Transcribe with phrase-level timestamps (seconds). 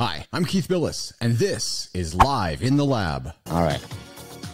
[0.00, 3.32] Hi, I'm Keith Bilous, and this is Live in the Lab.
[3.50, 3.84] All right.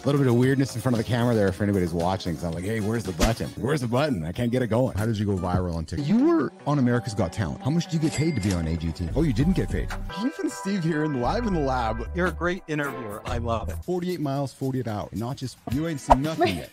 [0.05, 2.33] A little bit of weirdness in front of the camera there for anybody who's watching.
[2.33, 3.49] Because I'm like, hey, where's the button?
[3.57, 4.23] Where's the button?
[4.23, 4.95] I can't get it going.
[4.95, 6.07] How did you go viral on TikTok?
[6.07, 7.63] You were on America's Got Talent.
[7.63, 9.13] How much do you get paid to be on AGT?
[9.15, 9.89] Oh, you didn't get paid.
[10.15, 12.07] Keith and Steve here in Live in the Lab.
[12.13, 13.23] You're a great interviewer.
[13.25, 13.77] I love it.
[13.83, 15.09] 48 miles, 48 hours.
[15.13, 16.69] Not just, you ain't seen nothing yet.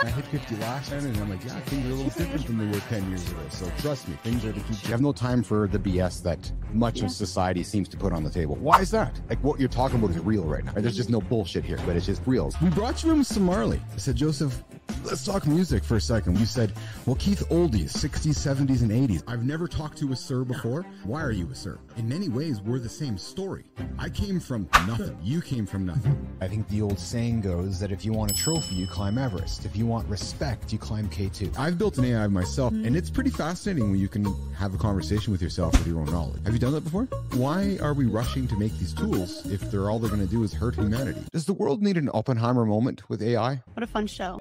[0.00, 2.58] I hit 50 last time, and I'm like, yeah, things are a little different than
[2.58, 3.40] they were 10 years ago.
[3.48, 4.84] So trust me, things are to keep.
[4.84, 8.22] You have no time for the BS that much of society seems to put on
[8.22, 8.54] the table.
[8.54, 9.20] Why is that?
[9.28, 10.74] Like, what you're talking about is real right now.
[10.76, 12.52] There's just no bullshit here, but it's just real.
[12.68, 13.80] We brought you in with Marley.
[13.94, 14.62] I said, Joseph,
[15.08, 16.38] let's talk music for a second.
[16.38, 16.72] You said,
[17.06, 19.22] well, Keith, oldies, 60s, 70s, and 80s.
[19.26, 20.84] I've never talked to a sir before.
[21.04, 21.78] Why are you a sir?
[21.96, 23.64] In many ways, we're the same story.
[23.98, 25.18] I came from nothing.
[25.22, 26.28] You came from nothing.
[26.40, 29.64] I think the old saying goes that if you want a trophy, you climb Everest.
[29.64, 31.58] If you want respect, you climb K2.
[31.58, 35.32] I've built an AI myself, and it's pretty fascinating when you can have a conversation
[35.32, 36.44] with yourself with your own knowledge.
[36.44, 37.04] Have you done that before?
[37.32, 40.42] Why are we rushing to make these tools if they're all they're going to do
[40.42, 41.22] is hurt humanity?
[41.32, 43.62] Does the world need an Oppenheimer moment with AI?
[43.74, 44.38] What a fun show.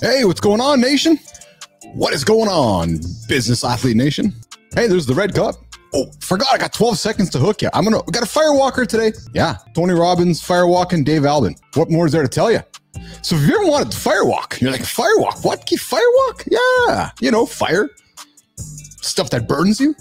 [0.00, 1.18] Hey, what's going on, nation?
[1.94, 4.34] What is going on, business athlete nation?
[4.74, 5.56] Hey, there's the red cup.
[5.92, 7.68] Oh, forgot I got 12 seconds to hook you.
[7.74, 9.12] I'm gonna we got a firewalker today.
[9.34, 11.56] Yeah, Tony Robbins, firewalking Dave Albin.
[11.74, 12.60] What more is there to tell you?
[13.22, 15.44] So if you ever wanted to firewalk, you're like, firewalk?
[15.44, 15.66] What?
[15.66, 16.48] Firewalk?
[16.50, 17.10] Yeah.
[17.20, 17.90] You know, fire.
[18.56, 19.94] Stuff that burdens you.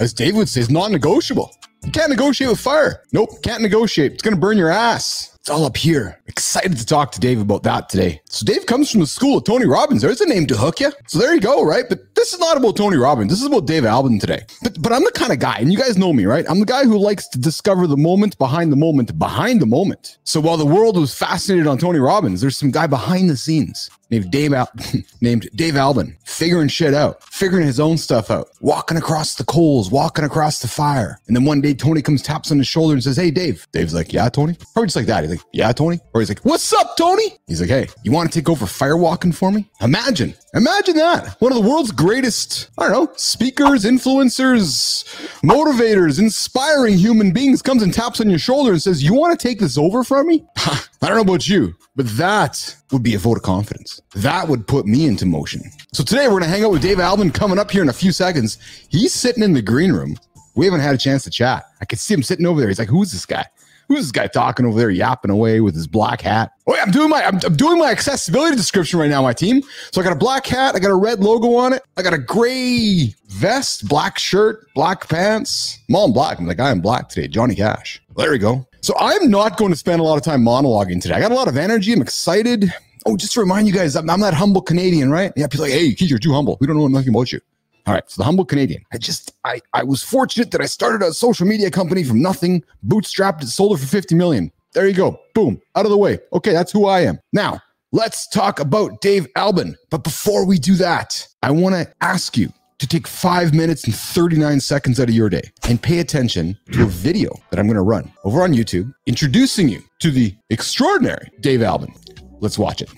[0.00, 1.54] As Dave would say, is non-negotiable.
[1.84, 3.02] You can't negotiate with fire.
[3.12, 4.12] Nope, can't negotiate.
[4.12, 5.31] It's gonna burn your ass.
[5.42, 6.20] It's all up here.
[6.28, 8.22] Excited to talk to Dave about that today.
[8.26, 10.00] So Dave comes from the school of Tony Robbins.
[10.00, 10.92] There's a name to hook you.
[11.08, 11.84] So there you go, right?
[11.88, 13.30] But this is not about Tony Robbins.
[13.30, 14.46] This is about Dave Albin today.
[14.62, 16.46] But but I'm the kind of guy, and you guys know me, right?
[16.48, 20.18] I'm the guy who likes to discover the moment behind the moment behind the moment.
[20.22, 23.90] So while the world was fascinated on Tony Robbins, there's some guy behind the scenes
[24.12, 24.70] named Dave Al-
[25.20, 29.90] named Dave Albin, figuring shit out, figuring his own stuff out, walking across the coals,
[29.90, 31.18] walking across the fire.
[31.26, 33.94] And then one day Tony comes taps on his shoulder and says, "Hey, Dave." Dave's
[33.94, 35.24] like, "Yeah, Tony." Probably just like that.
[35.24, 38.30] He's like, "Yeah, Tony." Or he's like, "What's up, Tony?" He's like, "Hey, you want
[38.30, 41.40] to take over firewalking for me?" Imagine, imagine that.
[41.40, 45.04] One of the world's greatest, I don't know, speakers, influencers,
[45.42, 49.48] motivators, inspiring human beings comes and taps on your shoulder and says, "You want to
[49.48, 53.18] take this over from me?" I don't know about you, but that would be a
[53.18, 54.01] vote of confidence.
[54.14, 55.62] That would put me into motion.
[55.92, 57.94] So today we're going to hang out with Dave Albin coming up here in a
[57.94, 58.58] few seconds.
[58.90, 60.18] He's sitting in the green room.
[60.54, 61.64] We haven't had a chance to chat.
[61.80, 62.68] I could see him sitting over there.
[62.68, 63.46] He's like, "Who's this guy?
[63.88, 66.90] Who's this guy talking over there, yapping away with his black hat?" Oh, yeah, I'm
[66.90, 69.62] doing my I'm, I'm doing my accessibility description right now, my team.
[69.92, 72.12] So I got a black hat, I got a red logo on it, I got
[72.12, 75.78] a gray vest, black shirt, black pants.
[75.88, 76.38] I'm all in black.
[76.38, 78.02] I'm the guy in black today, Johnny Cash.
[78.16, 78.66] There we go.
[78.82, 81.14] So I'm not going to spend a lot of time monologuing today.
[81.14, 81.92] I got a lot of energy.
[81.92, 82.72] I'm excited.
[83.06, 85.32] Oh, just to remind you guys, I'm, I'm that humble Canadian, right?
[85.36, 86.56] Yeah, people like, hey, you're too humble.
[86.60, 87.40] We don't know nothing about you.
[87.86, 88.84] All right, so the humble Canadian.
[88.92, 92.62] I just, I, I was fortunate that I started a social media company from nothing,
[92.86, 94.52] bootstrapped it, sold it for 50 million.
[94.72, 95.18] There you go.
[95.34, 96.20] Boom, out of the way.
[96.32, 97.18] Okay, that's who I am.
[97.32, 97.60] Now,
[97.90, 99.76] let's talk about Dave Albin.
[99.90, 103.94] But before we do that, I want to ask you to take five minutes and
[103.94, 107.76] 39 seconds out of your day and pay attention to a video that I'm going
[107.76, 111.94] to run over on YouTube introducing you to the extraordinary Dave Albin.
[112.42, 112.90] Let's watch it.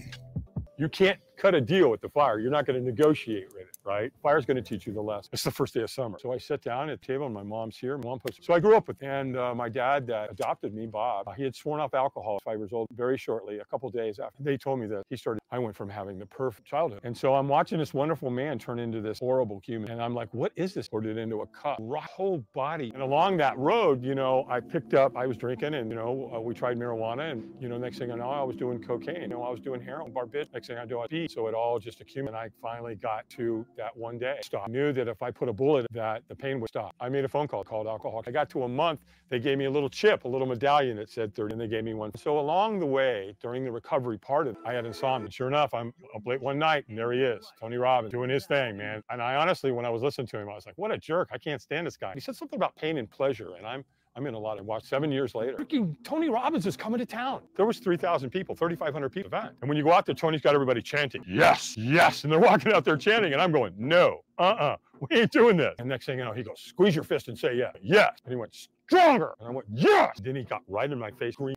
[0.78, 2.38] You can't cut a deal with the fire.
[2.40, 4.12] You're not going to negotiate with it, right?
[4.22, 5.30] Fire's going to teach you the lesson.
[5.32, 6.18] It's the first day of summer.
[6.20, 7.98] So I sit down at the table and my mom's here.
[7.98, 10.86] My Mom puts, so I grew up with, and uh, my dad that adopted me,
[10.86, 14.42] Bob, he had sworn off alcohol five years old very shortly, a couple days after
[14.42, 17.00] they told me that he started, I went from having the perfect childhood.
[17.04, 19.90] And so I'm watching this wonderful man turn into this horrible human.
[19.90, 20.88] And I'm like, what is this?
[20.88, 21.78] Poured it into a cup,
[22.14, 22.90] whole body.
[22.94, 26.30] And along that road, you know, I picked up, I was drinking and, you know,
[26.34, 29.22] uh, we tried marijuana and, you know, next thing I know, I was doing cocaine.
[29.22, 30.52] You know, I was doing heroin, barbiturates.
[30.52, 31.30] Next thing I do, I beat.
[31.30, 32.34] So it all just accumulated.
[32.34, 34.38] And I finally got to that one day.
[34.42, 34.64] Stop.
[34.66, 36.94] I knew that if I put a bullet that the pain would stop.
[37.00, 38.22] I made a phone call called alcohol.
[38.26, 39.00] I got to a month.
[39.28, 41.84] They gave me a little chip, a little medallion that said 30, and they gave
[41.84, 42.10] me one.
[42.16, 45.30] So along the way, during the recovery part of it, I had insomnia.
[45.30, 48.46] Sure enough, I'm up late one night and there he is, Tony Robbins, doing his
[48.46, 49.02] thing, man.
[49.10, 51.28] And I honestly, when I was listening to him, I was like, what a jerk.
[51.32, 52.12] I can't stand this guy.
[52.14, 53.84] He said something about pain and pleasure, and I'm
[54.16, 54.84] I'm in a lot of watch.
[54.84, 57.42] Seven years later, freaking Tony Robbins is coming to town.
[57.56, 59.54] There was 3,000 people, 3,500 people event.
[59.60, 62.22] And when you go out there, Tony's got everybody chanting, yes, yes.
[62.22, 65.74] And they're walking out there chanting, and I'm going, no, uh-uh, we ain't doing this.
[65.80, 68.12] And next thing you know, he goes, squeeze your fist and say yes, yes.
[68.24, 68.54] And he went,
[68.86, 69.34] stronger.
[69.40, 70.18] And I went, yes.
[70.18, 71.54] And then he got right in my face, and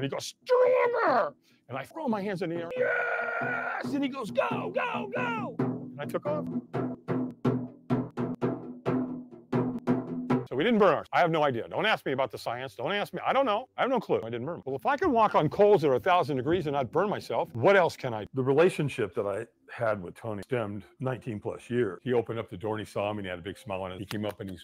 [0.00, 1.34] he goes, stronger.
[1.68, 3.92] And I throw my hands in the air, yes.
[3.92, 5.56] And he goes, go, go, go.
[5.58, 6.44] And I took off.
[10.56, 11.06] We didn't burn ours.
[11.12, 11.68] I have no idea.
[11.68, 12.74] Don't ask me about the science.
[12.74, 13.20] Don't ask me.
[13.26, 13.68] I don't know.
[13.76, 14.22] I have no clue.
[14.24, 14.62] I didn't burn.
[14.64, 17.10] Well, if I can walk on coals that are a thousand degrees and not burn
[17.10, 18.26] myself, what else can I?
[18.32, 22.00] The relationship that I had with Tony stemmed 19 plus years.
[22.04, 23.82] He opened up the door and he saw me and he had a big smile
[23.82, 23.98] on it.
[23.98, 24.58] He came up and he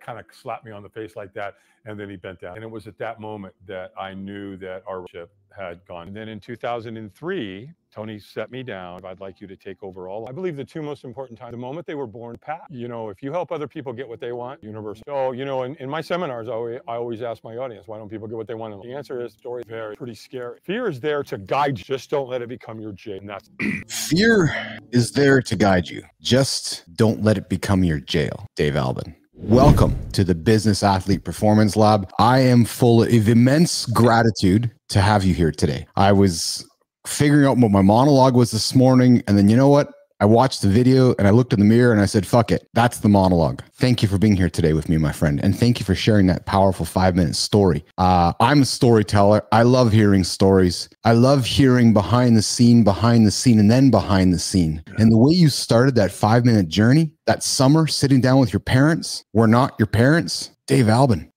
[0.00, 1.54] kind of slapped me on the face like that.
[1.86, 2.56] And then he bent down.
[2.56, 6.08] And it was at that moment that I knew that our relationship had gone.
[6.08, 9.04] And then in 2003, Tony set me down.
[9.04, 10.28] I'd like you to take over all.
[10.28, 13.08] I believe the two most important times, the moment they were born, Pat, you know,
[13.08, 15.02] if you help other people get what they want, universal.
[15.06, 17.98] So, you know, in, in my seminars, I always, I always ask my audience, why
[17.98, 18.74] don't people get what they want?
[18.74, 20.58] And the answer is story very pretty scary.
[20.64, 21.84] Fear is there to guide you.
[21.84, 23.18] Just don't let it become your jail.
[23.18, 23.50] And that's
[24.08, 26.02] fear is there to guide you.
[26.20, 28.46] Just don't let it become your jail.
[28.54, 29.14] Dave Albin.
[29.40, 32.10] Welcome to the Business Athlete Performance Lab.
[32.18, 35.86] I am full of immense gratitude to have you here today.
[35.96, 36.68] I was
[37.06, 39.90] figuring out what my monologue was this morning, and then you know what?
[40.20, 42.66] I watched the video and I looked in the mirror and I said, fuck it.
[42.74, 43.62] That's the monologue.
[43.74, 45.38] Thank you for being here today with me, my friend.
[45.44, 47.84] And thank you for sharing that powerful five minute story.
[47.98, 49.46] Uh, I'm a storyteller.
[49.52, 50.88] I love hearing stories.
[51.04, 54.82] I love hearing behind the scene, behind the scene, and then behind the scene.
[54.98, 58.60] And the way you started that five minute journey, that summer sitting down with your
[58.60, 61.30] parents, were not your parents, Dave Albin.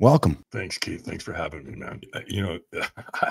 [0.00, 0.42] Welcome.
[0.50, 1.04] Thanks, Keith.
[1.04, 2.00] Thanks for having me, man.
[2.14, 2.58] Uh, you know,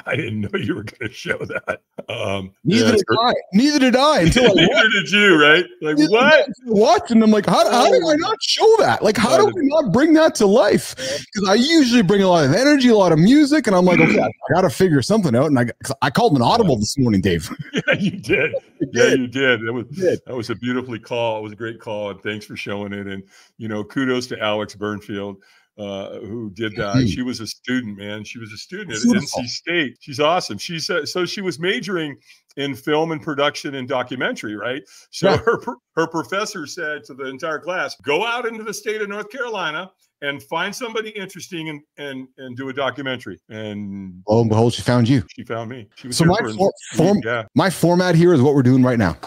[0.05, 1.81] I didn't know you were going to show that.
[2.07, 3.33] Um, Neither yeah, did I.
[3.53, 5.65] Neither did I until I Neither did you, right?
[5.81, 6.47] Like Neither what?
[6.65, 7.09] What?
[7.09, 9.01] And I'm like, how, how did I not show that?
[9.01, 10.95] Like, how do we not bring that to life?
[10.95, 13.99] Because I usually bring a lot of energy, a lot of music, and I'm like,
[13.99, 15.47] okay, I got to figure something out.
[15.47, 15.65] And I,
[16.03, 17.49] I called an audible this morning, Dave.
[17.87, 18.55] Yeah, you did.
[18.93, 19.61] yeah, you did.
[19.61, 20.19] That was did.
[20.25, 21.39] that was a beautifully call.
[21.39, 23.07] It was a great call, and thanks for showing it.
[23.07, 23.23] And
[23.57, 25.37] you know, kudos to Alex Burnfield
[25.79, 26.95] uh, who did that.
[26.97, 27.07] Mm-hmm.
[27.07, 28.23] She was a student, man.
[28.25, 29.41] She was a student at Beautiful.
[29.41, 29.97] NC State.
[30.01, 30.57] She's awesome.
[30.57, 32.17] She's uh, so she was majoring
[32.57, 34.81] in film and production and documentary, right?
[35.11, 35.37] So yeah.
[35.37, 35.59] her
[35.95, 39.89] her professor said to the entire class, "Go out into the state of North Carolina
[40.21, 44.81] and find somebody interesting and and and do a documentary." And lo and behold, she
[44.81, 45.23] found you.
[45.29, 45.87] She found me.
[45.95, 47.45] She was so my for, form, yeah.
[47.55, 49.17] my format here is what we're doing right now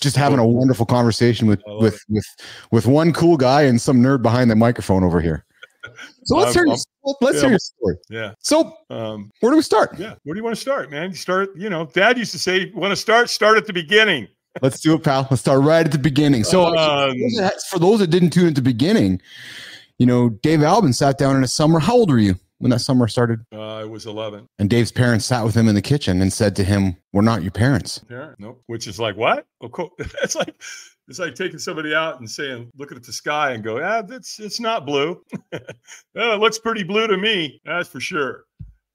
[0.00, 2.00] just having a wonderful conversation with with it.
[2.08, 2.26] with
[2.72, 5.44] with one cool guy and some nerd behind the microphone over here.
[6.24, 6.66] So let's hear.
[6.66, 6.76] Your,
[7.20, 7.96] let's yeah, hear your story.
[8.08, 8.34] Yeah.
[8.40, 9.98] So, um, where do we start?
[9.98, 10.14] Yeah.
[10.24, 11.10] Where do you want to start, man?
[11.10, 11.56] You start.
[11.56, 13.30] You know, Dad used to say, "Want to start?
[13.30, 14.28] Start at the beginning."
[14.62, 15.28] Let's do it, pal.
[15.30, 16.44] Let's start right at the beginning.
[16.44, 17.14] So, um,
[17.70, 19.20] for those that didn't tune at the beginning,
[19.98, 21.78] you know, Dave Albin sat down in a summer.
[21.78, 23.44] How old were you when that summer started?
[23.52, 24.46] Uh, I was 11.
[24.58, 27.42] And Dave's parents sat with him in the kitchen and said to him, "We're not
[27.42, 28.40] your parents." Parent?
[28.40, 28.62] Nope.
[28.66, 29.46] Which is like what?
[29.60, 29.92] Of course,
[30.22, 30.54] it's like
[31.10, 34.38] it's like taking somebody out and saying, looking at the sky and go, ah, it's
[34.38, 35.20] it's not blue.
[35.52, 35.58] oh,
[36.14, 37.60] it looks pretty blue to me.
[37.64, 38.44] That's for sure.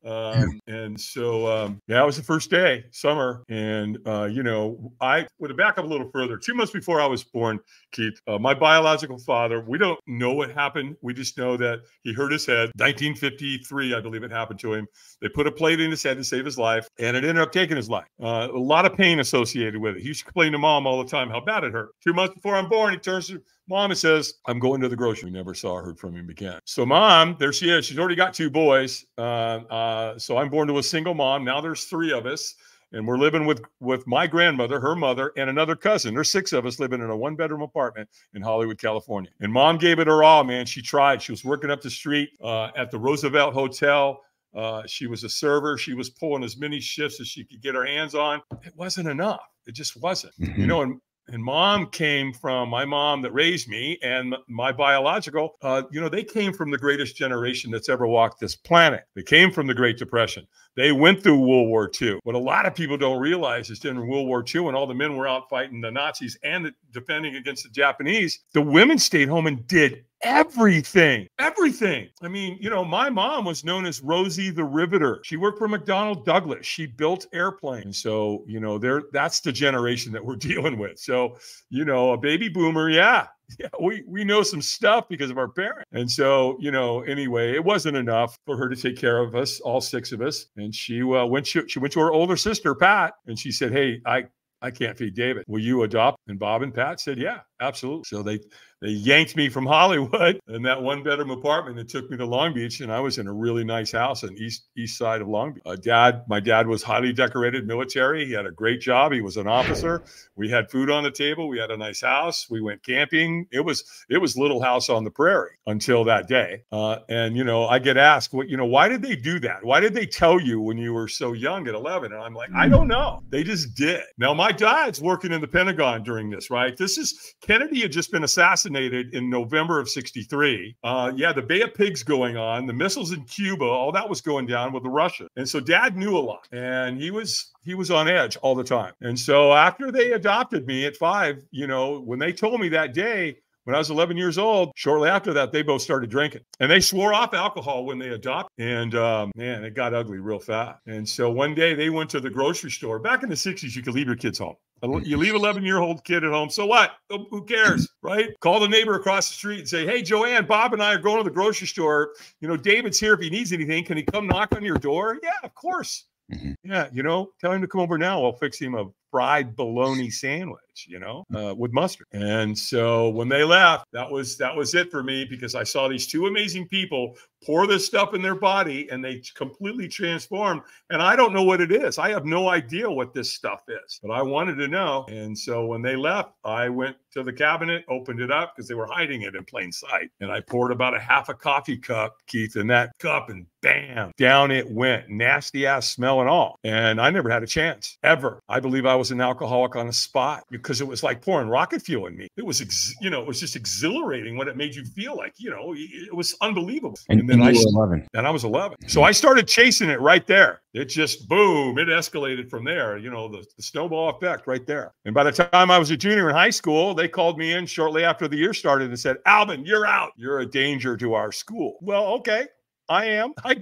[0.05, 3.43] Um, and so, um, yeah, it was the first day, summer.
[3.49, 6.37] And, uh, you know, I would back up a little further.
[6.37, 7.59] Two months before I was born,
[7.91, 10.95] Keith, uh, my biological father, we don't know what happened.
[11.01, 12.71] We just know that he hurt his head.
[12.77, 14.87] 1953, I believe it happened to him.
[15.21, 17.51] They put a plate in his head to save his life, and it ended up
[17.51, 18.05] taking his life.
[18.21, 20.01] Uh, a lot of pain associated with it.
[20.01, 21.89] He used to complain to mom all the time how bad it hurt.
[22.03, 25.31] Two months before I'm born, he turns to Mom says, I'm going to the grocery.
[25.31, 26.59] We never saw or heard from him again.
[26.65, 27.85] So, mom, there she is.
[27.85, 29.05] She's already got two boys.
[29.17, 31.43] Uh, uh, so, I'm born to a single mom.
[31.43, 32.55] Now there's three of us.
[32.91, 36.13] And we're living with with my grandmother, her mother, and another cousin.
[36.13, 39.31] There's six of us living in a one bedroom apartment in Hollywood, California.
[39.41, 40.65] And mom gave it her all, man.
[40.65, 41.21] She tried.
[41.21, 44.21] She was working up the street uh, at the Roosevelt Hotel.
[44.55, 45.77] Uh, she was a server.
[45.77, 48.41] She was pulling as many shifts as she could get her hands on.
[48.63, 49.41] It wasn't enough.
[49.65, 50.33] It just wasn't.
[50.39, 50.61] Mm-hmm.
[50.61, 55.55] You know, and and mom came from my mom that raised me and my biological
[55.61, 59.05] uh, you know they came from the greatest generation that's ever walked this planet.
[59.15, 60.47] They came from the great depression.
[60.75, 64.07] They went through world war ii what a lot of people don't realize is during
[64.07, 67.63] world war ii when all the men were out fighting the nazis and defending against
[67.63, 72.09] the japanese the women stayed home and did everything, everything.
[72.21, 75.21] I mean, you know, my mom was known as Rosie the Riveter.
[75.23, 76.65] She worked for McDonnell Douglas.
[76.65, 78.01] She built airplanes.
[78.01, 80.99] So, you know, there that's the generation that we're dealing with.
[80.99, 81.37] So,
[81.69, 83.27] you know, a baby boomer, yeah.
[83.59, 85.85] Yeah, we we know some stuff because of our parents.
[85.91, 89.59] And so, you know, anyway, it wasn't enough for her to take care of us,
[89.59, 90.47] all six of us.
[90.57, 93.71] And she uh, went she, she went to her older sister, Pat, and she said,
[93.71, 94.23] "Hey, I
[94.63, 95.43] I can't feed David.
[95.47, 98.39] Will you adopt?" And Bob and Pat said, "Yeah, absolutely." So they
[98.81, 102.53] they yanked me from Hollywood in that one bedroom apartment and took me to Long
[102.53, 102.81] Beach.
[102.81, 105.63] And I was in a really nice house in east east side of Long Beach.
[105.65, 108.25] Uh, dad, my dad was highly decorated military.
[108.25, 109.11] He had a great job.
[109.11, 110.03] He was an officer.
[110.35, 111.47] We had food on the table.
[111.47, 112.47] We had a nice house.
[112.49, 113.47] We went camping.
[113.51, 116.63] It was it was little house on the prairie until that day.
[116.71, 119.63] Uh, and you know, I get asked, what you know, why did they do that?
[119.63, 122.11] Why did they tell you when you were so young at 11?
[122.11, 123.23] And I'm like, I don't know.
[123.29, 124.03] They just did.
[124.17, 126.75] Now my dad's working in the Pentagon during this, right?
[126.75, 130.75] This is Kennedy had just been assassinated assassinated in November of 63.
[130.83, 134.21] Uh, yeah, the Bay of Pigs going on, the missiles in Cuba, all that was
[134.21, 135.29] going down with the Russians.
[135.35, 138.63] And so dad knew a lot and he was he was on edge all the
[138.63, 138.93] time.
[139.01, 142.93] And so after they adopted me at five, you know, when they told me that
[142.93, 146.71] day, when I was 11 years old, shortly after that, they both started drinking and
[146.71, 148.51] they swore off alcohol when they adopted.
[148.57, 150.79] And um, man, it got ugly real fast.
[150.87, 152.99] And so one day they went to the grocery store.
[152.99, 154.55] Back in the 60s, you could leave your kids home.
[155.03, 156.49] You leave 11 year old kid at home.
[156.49, 156.91] So what?
[157.09, 157.89] Who cares?
[158.03, 158.29] Right?
[158.39, 161.17] Call the neighbor across the street and say, Hey, Joanne, Bob and I are going
[161.17, 162.11] to the grocery store.
[162.39, 163.13] You know, David's here.
[163.13, 165.17] If he needs anything, can he come knock on your door?
[165.23, 166.05] Yeah, of course.
[166.31, 166.53] Mm-hmm.
[166.63, 168.23] Yeah, you know, tell him to come over now.
[168.23, 172.07] I'll fix him a fried bologna sandwich, you know, uh, with mustard.
[172.11, 175.87] And so when they left, that was that was it for me because I saw
[175.87, 177.15] these two amazing people
[177.45, 180.61] pour this stuff in their body and they completely transformed.
[180.89, 181.99] And I don't know what it is.
[181.99, 185.05] I have no idea what this stuff is, but I wanted to know.
[185.09, 188.73] And so when they left, I went to the cabinet, opened it up because they
[188.73, 190.09] were hiding it in plain sight.
[190.19, 194.11] And I poured about a half a coffee cup, Keith, in that cup and bam,
[194.17, 195.09] down it went.
[195.09, 196.59] Nasty ass smell and all.
[196.63, 198.39] And I never had a chance ever.
[198.49, 201.79] I believe I was an alcoholic on the spot because it was like pouring rocket
[201.79, 202.27] fuel in me.
[202.37, 205.35] It was, ex- you know, it was just exhilarating what it made you feel like,
[205.37, 206.97] you know, it was unbelievable.
[207.07, 208.07] And, and then I, was 11.
[208.15, 208.77] and I was 11.
[208.89, 209.05] So mm-hmm.
[209.05, 210.61] I started chasing it right there.
[210.73, 214.91] It just boom, it escalated from there, you know, the, the snowball effect right there.
[215.05, 217.67] And by the time I was a junior in high school, they called me in
[217.67, 220.13] shortly after the year started and said, Albin, you're out.
[220.17, 221.77] You're a danger to our school.
[221.79, 222.47] Well, okay.
[222.89, 223.33] I am.
[223.43, 223.55] I,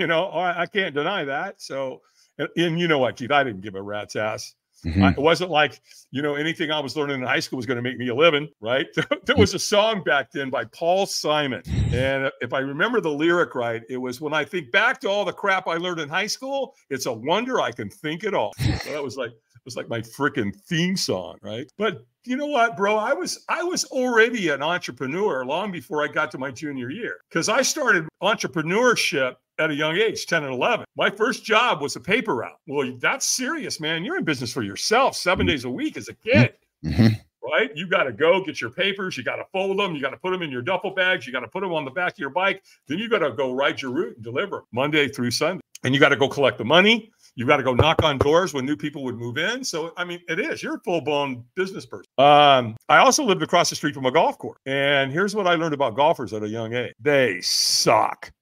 [0.00, 1.62] you know, I, I can't deny that.
[1.62, 2.02] So,
[2.38, 4.54] and, and, you know what, Keith, I didn't give a rat's ass.
[4.84, 5.02] Mm-hmm.
[5.02, 7.76] I, it wasn't like, you know, anything I was learning in high school was going
[7.76, 8.86] to make me a living, right?
[9.26, 11.62] there was a song back then by Paul Simon.
[11.92, 15.24] And if I remember the lyric right, it was when I think back to all
[15.24, 18.52] the crap I learned in high school, it's a wonder I can think it all.
[18.58, 19.32] So that was like,
[19.64, 21.66] was like my freaking theme song, right?
[21.76, 22.96] But you know what, bro?
[22.96, 27.18] I was I was already an entrepreneur long before I got to my junior year
[27.28, 30.86] because I started entrepreneurship at a young age, 10 and 11.
[30.96, 32.58] My first job was a paper route.
[32.66, 34.04] Well, that's serious, man.
[34.04, 35.50] You're in business for yourself 7 mm-hmm.
[35.50, 36.54] days a week as a kid.
[36.84, 37.08] Mm-hmm.
[37.42, 37.70] Right?
[37.74, 39.16] You got to go get your papers.
[39.16, 39.94] You got to fold them.
[39.94, 41.26] You got to put them in your duffel bags.
[41.26, 42.62] You got to put them on the back of your bike.
[42.86, 45.62] Then you got to go ride your route and deliver Monday through Sunday.
[45.82, 47.10] And you got to go collect the money.
[47.34, 49.64] You got to go knock on doors when new people would move in.
[49.64, 50.62] So, I mean, it is.
[50.62, 52.06] You're a full blown business person.
[52.18, 54.58] Um, I also lived across the street from a golf course.
[54.66, 58.32] And here's what I learned about golfers at a young age they suck.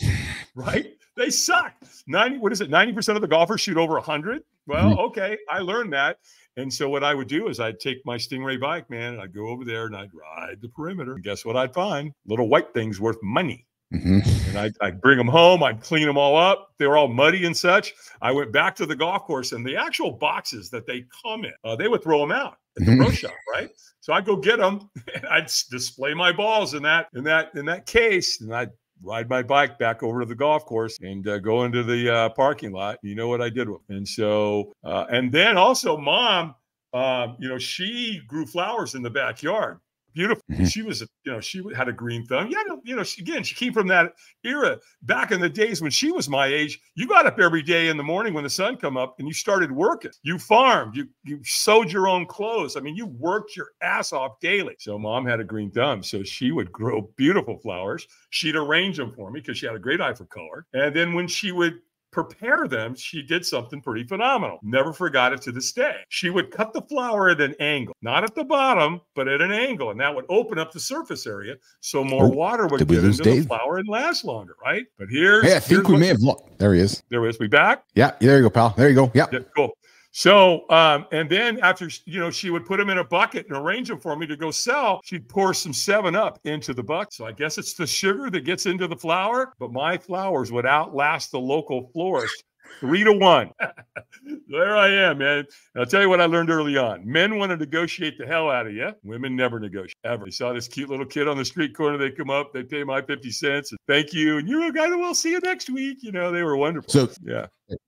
[0.54, 0.94] right?
[1.16, 1.74] They suck.
[2.06, 2.70] 90, what is it?
[2.70, 4.42] 90% of the golfers shoot over 100.
[4.66, 5.00] Well, mm-hmm.
[5.00, 5.38] okay.
[5.48, 6.18] I learned that.
[6.56, 9.34] And so what I would do is I'd take my Stingray bike, man, and I'd
[9.34, 11.14] go over there and I'd ride the perimeter.
[11.14, 12.12] And guess what I'd find?
[12.26, 13.66] Little white things worth money.
[13.92, 14.48] Mm-hmm.
[14.48, 15.62] And I'd, I'd, bring them home.
[15.62, 16.70] I'd clean them all up.
[16.78, 17.92] They were all muddy and such.
[18.22, 21.52] I went back to the golf course and the actual boxes that they come in,
[21.64, 23.14] uh, they would throw them out at the pro mm-hmm.
[23.14, 23.70] shop, right?
[24.00, 27.66] So I'd go get them and I'd display my balls in that in that in
[27.66, 28.70] that case, and I'd
[29.02, 32.28] ride my bike back over to the golf course and uh, go into the uh,
[32.30, 32.98] parking lot.
[33.02, 33.98] You know what I did with them.
[33.98, 36.54] And so, uh, and then also, mom,
[36.94, 39.80] um, you know, she grew flowers in the backyard
[40.14, 40.42] beautiful.
[40.50, 40.64] Mm-hmm.
[40.64, 42.48] She was, you know, she had a green thumb.
[42.50, 44.12] Yeah, you know, she, again, she came from that
[44.44, 46.80] era back in the days when she was my age.
[46.94, 49.34] You got up every day in the morning when the sun come up and you
[49.34, 50.10] started working.
[50.22, 50.96] You farmed.
[50.96, 52.76] You you sewed your own clothes.
[52.76, 54.74] I mean, you worked your ass off daily.
[54.78, 58.06] So mom had a green thumb, so she would grow beautiful flowers.
[58.30, 60.66] She'd arrange them for me because she had a great eye for color.
[60.72, 61.80] And then when she would
[62.12, 64.58] prepare them, she did something pretty phenomenal.
[64.62, 65.96] Never forgot it to this day.
[66.10, 69.50] She would cut the flour at an angle, not at the bottom, but at an
[69.50, 73.04] angle, and that would open up the surface area so more oh, water would get
[73.04, 73.42] into Dave?
[73.42, 74.84] the flour and last longer, right?
[74.98, 76.20] But here, hey, I think we may have.
[76.20, 77.02] Lo- there he is.
[77.08, 77.38] There he is.
[77.38, 77.84] We back?
[77.94, 78.74] Yeah, there you go, pal.
[78.76, 79.10] There you go.
[79.14, 79.26] Yeah.
[79.32, 79.72] yeah cool.
[80.14, 83.56] So, um, and then after, you know, she would put them in a bucket and
[83.56, 85.00] arrange them for me to go sell.
[85.04, 87.14] She'd pour some 7 Up into the bucket.
[87.14, 90.66] So I guess it's the sugar that gets into the flour, but my flowers would
[90.66, 92.44] outlast the local florist
[92.80, 93.50] three to one.
[94.48, 95.38] there I am, man.
[95.38, 97.06] And I'll tell you what I learned early on.
[97.06, 98.92] Men want to negotiate the hell out of you.
[99.02, 100.26] Women never negotiate ever.
[100.26, 101.98] You saw this cute little kid on the street corner.
[101.98, 104.38] They come up, they pay my 50 cents and thank you.
[104.38, 105.98] And you're a guy that we'll see you next week.
[106.02, 106.90] You know, they were wonderful.
[106.90, 107.46] So yeah.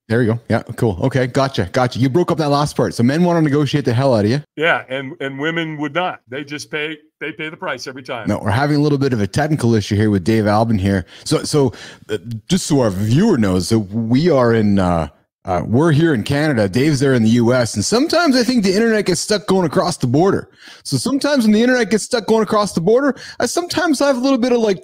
[0.08, 0.40] There you go.
[0.48, 0.98] Yeah, cool.
[1.02, 1.98] Okay, gotcha, gotcha.
[1.98, 2.94] You broke up that last part.
[2.94, 4.42] So men want to negotiate the hell out of you.
[4.56, 6.20] Yeah, and and women would not.
[6.28, 6.98] They just pay.
[7.24, 8.28] They pay the price every time.
[8.28, 11.06] No, we're having a little bit of a technical issue here with Dave Albin here.
[11.24, 11.72] So so,
[12.10, 12.18] uh,
[12.50, 14.78] just so our viewer knows, so we are in.
[14.78, 15.08] uh
[15.46, 16.70] uh, we're here in Canada.
[16.70, 17.74] Dave's there in the US.
[17.74, 20.50] And sometimes I think the internet gets stuck going across the border.
[20.84, 24.20] So sometimes when the internet gets stuck going across the border, I sometimes have a
[24.20, 24.78] little bit of like,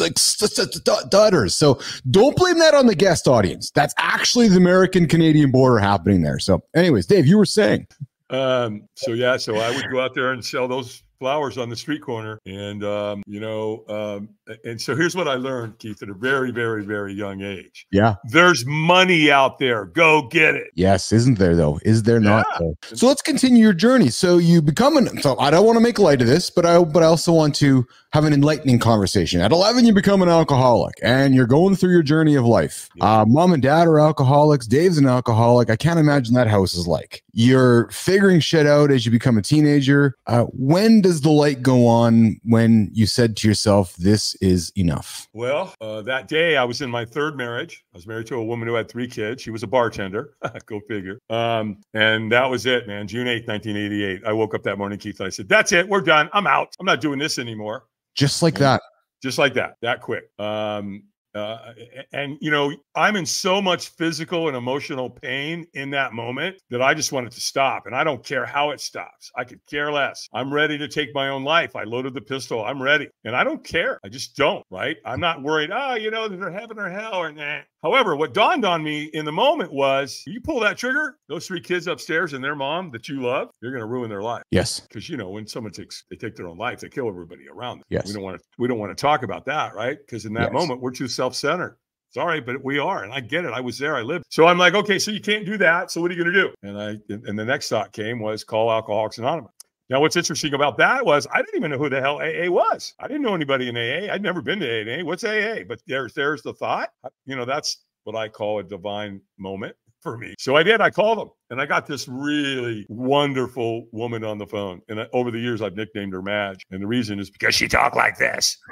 [0.00, 1.54] like stutters.
[1.54, 1.78] So
[2.10, 3.70] don't blame that on the guest audience.
[3.70, 6.40] That's actually the American Canadian border happening there.
[6.40, 7.86] So, anyways, Dave, you were saying.
[8.30, 11.76] Um, so yeah, so I would go out there and sell those flowers on the
[11.76, 12.40] street corner.
[12.46, 14.30] And, um, you know, um,
[14.64, 17.86] and so here's what I learned, Keith, at a very, very, very young age.
[17.92, 18.16] Yeah.
[18.24, 19.84] There's money out there.
[19.84, 20.70] Go get it.
[20.74, 21.78] Yes, isn't there though?
[21.84, 22.46] Is there not?
[22.52, 22.58] Yeah.
[22.58, 22.96] Though?
[22.96, 24.08] So let's continue your journey.
[24.08, 25.20] So you become an.
[25.20, 27.54] So I don't want to make light of this, but I but I also want
[27.56, 29.40] to have an enlightening conversation.
[29.40, 32.88] At 11, you become an alcoholic, and you're going through your journey of life.
[32.96, 33.20] Yeah.
[33.20, 34.66] Uh, mom and dad are alcoholics.
[34.66, 35.70] Dave's an alcoholic.
[35.70, 37.22] I can't imagine that house is like.
[37.32, 40.16] You're figuring shit out as you become a teenager.
[40.26, 45.28] Uh, when does the light go on when you said to yourself, "This is enough"?
[45.32, 47.84] Well, uh, that day I was in my third marriage.
[47.94, 49.42] I was married to a woman who had three kids.
[49.42, 50.34] She was a bartender.
[50.66, 51.18] Go figure.
[51.30, 53.08] Um, and that was it, man.
[53.08, 54.22] June 8th, 1988.
[54.26, 55.20] I woke up that morning, Keith.
[55.20, 55.88] And I said, That's it.
[55.88, 56.28] We're done.
[56.32, 56.74] I'm out.
[56.78, 57.86] I'm not doing this anymore.
[58.14, 58.82] Just like that.
[59.22, 60.30] Just like that, that quick.
[60.38, 61.72] Um, uh,
[62.12, 66.82] and you know, I'm in so much physical and emotional pain in that moment that
[66.82, 67.86] I just want it to stop.
[67.86, 69.30] And I don't care how it stops.
[69.36, 70.28] I could care less.
[70.32, 71.76] I'm ready to take my own life.
[71.76, 72.64] I loaded the pistol.
[72.64, 73.08] I'm ready.
[73.24, 74.00] And I don't care.
[74.04, 74.96] I just don't, right?
[75.04, 77.60] I'm not worried, oh, you know, they're heaven or hell or nah.
[77.82, 81.62] However, what dawned on me in the moment was you pull that trigger, those three
[81.62, 84.42] kids upstairs and their mom that you love, you're going to ruin their life.
[84.50, 84.80] Yes.
[84.80, 87.78] Because you know, when someone takes they take their own life, they kill everybody around
[87.78, 87.84] them.
[87.88, 88.06] Yes.
[88.06, 89.96] We don't want to we don't want to talk about that, right?
[89.98, 90.52] Because in that Yes.
[90.52, 91.76] moment, we're too self-centered.
[92.12, 93.52] Sorry, but we are, and I get it.
[93.52, 93.94] I was there.
[93.94, 94.24] I lived.
[94.30, 95.90] So I'm like, okay, so you can't do that.
[95.90, 96.54] So what are you going to do?
[96.62, 96.88] And I
[97.28, 99.52] and the next thought came was call Alcoholics Anonymous.
[99.90, 102.94] Now, what's interesting about that was I didn't even know who the hell AA was.
[102.98, 104.12] I didn't know anybody in AA.
[104.12, 105.04] I'd never been to AA.
[105.04, 105.64] What's AA?
[105.68, 106.90] But there's there's the thought.
[107.26, 110.34] You know, that's what I call a divine moment for me.
[110.38, 110.80] So I did.
[110.80, 114.80] I called them, and I got this really wonderful woman on the phone.
[114.88, 117.68] And I, over the years, I've nicknamed her Madge, and the reason is because she
[117.68, 118.56] talked like this.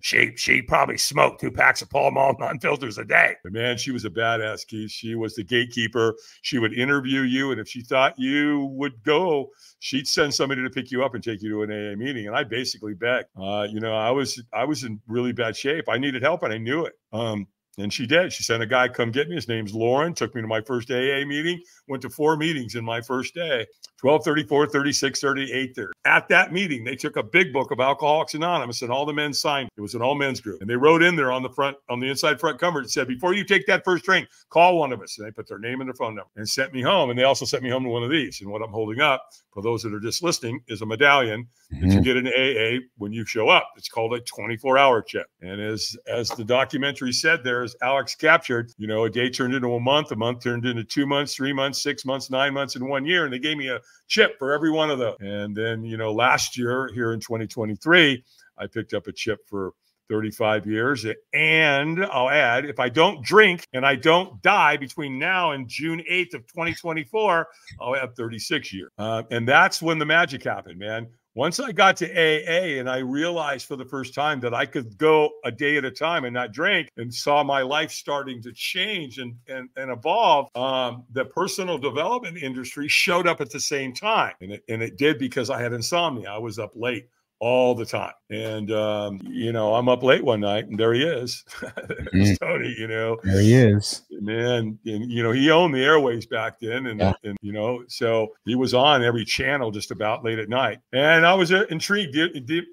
[0.00, 3.34] She she probably smoked two packs of Pall Mall non-filters a day.
[3.42, 4.90] But man, she was a badass, Keith.
[4.90, 6.14] She was the gatekeeper.
[6.42, 10.68] She would interview you, and if she thought you would go, she'd send somebody to
[10.68, 12.26] pick you up and take you to an AA meeting.
[12.26, 13.28] And I basically begged.
[13.40, 15.88] Uh, you know, I was I was in really bad shape.
[15.88, 16.92] I needed help, and I knew it.
[17.12, 17.46] Um,
[17.78, 18.32] and she did.
[18.32, 19.34] She sent a guy come get me.
[19.34, 20.14] His name's Lauren.
[20.14, 21.60] Took me to my first AA meeting.
[21.88, 23.66] Went to four meetings in my first day
[24.04, 25.92] 12, 34, 36, 30, 8, 30.
[26.04, 29.32] At that meeting, they took a big book of Alcoholics Anonymous and all the men
[29.32, 29.70] signed.
[29.78, 30.60] It was an all men's group.
[30.60, 33.08] And they wrote in there on the front, on the inside front cover, it said,
[33.08, 35.16] Before you take that first drink, call one of us.
[35.16, 37.08] And they put their name and their phone number and sent me home.
[37.08, 38.42] And they also sent me home to one of these.
[38.42, 41.90] And what I'm holding up for those that are just listening is a medallion that
[41.90, 42.04] you Mhm.
[42.04, 43.70] get an AA when you show up.
[43.78, 45.28] It's called a 24 hour chip.
[45.40, 49.54] And as as the documentary said there, as Alex captured, you know, a day turned
[49.54, 52.76] into a month, a month turned into two months, three months, six months, nine months,
[52.76, 53.24] and one year.
[53.24, 55.16] And they gave me a chip for every one of those.
[55.20, 58.24] And then, you know, last year here in 2023,
[58.58, 59.72] I picked up a chip for
[60.08, 61.06] 35 years.
[61.32, 66.02] And I'll add, if I don't drink and I don't die between now and June
[66.10, 67.48] 8th of 2024,
[67.80, 68.90] I'll have 36 years.
[68.98, 71.08] Uh, and that's when the magic happened, man.
[71.36, 74.96] Once I got to AA and I realized for the first time that I could
[74.96, 78.52] go a day at a time and not drink and saw my life starting to
[78.52, 83.92] change and, and, and evolve, um, the personal development industry showed up at the same
[83.92, 84.34] time.
[84.40, 86.30] And it, and it did because I had insomnia.
[86.30, 87.08] I was up late
[87.40, 88.12] all the time.
[88.34, 91.44] And, um, you know, I'm up late one night and there he is.
[92.12, 94.02] There's Tony, you know, There he is.
[94.10, 97.12] man and you know he owned the airways back then and, Yeah.
[97.22, 100.78] and you know so he was on every channel just about late at night.
[100.92, 102.16] And i was uh, intrigued.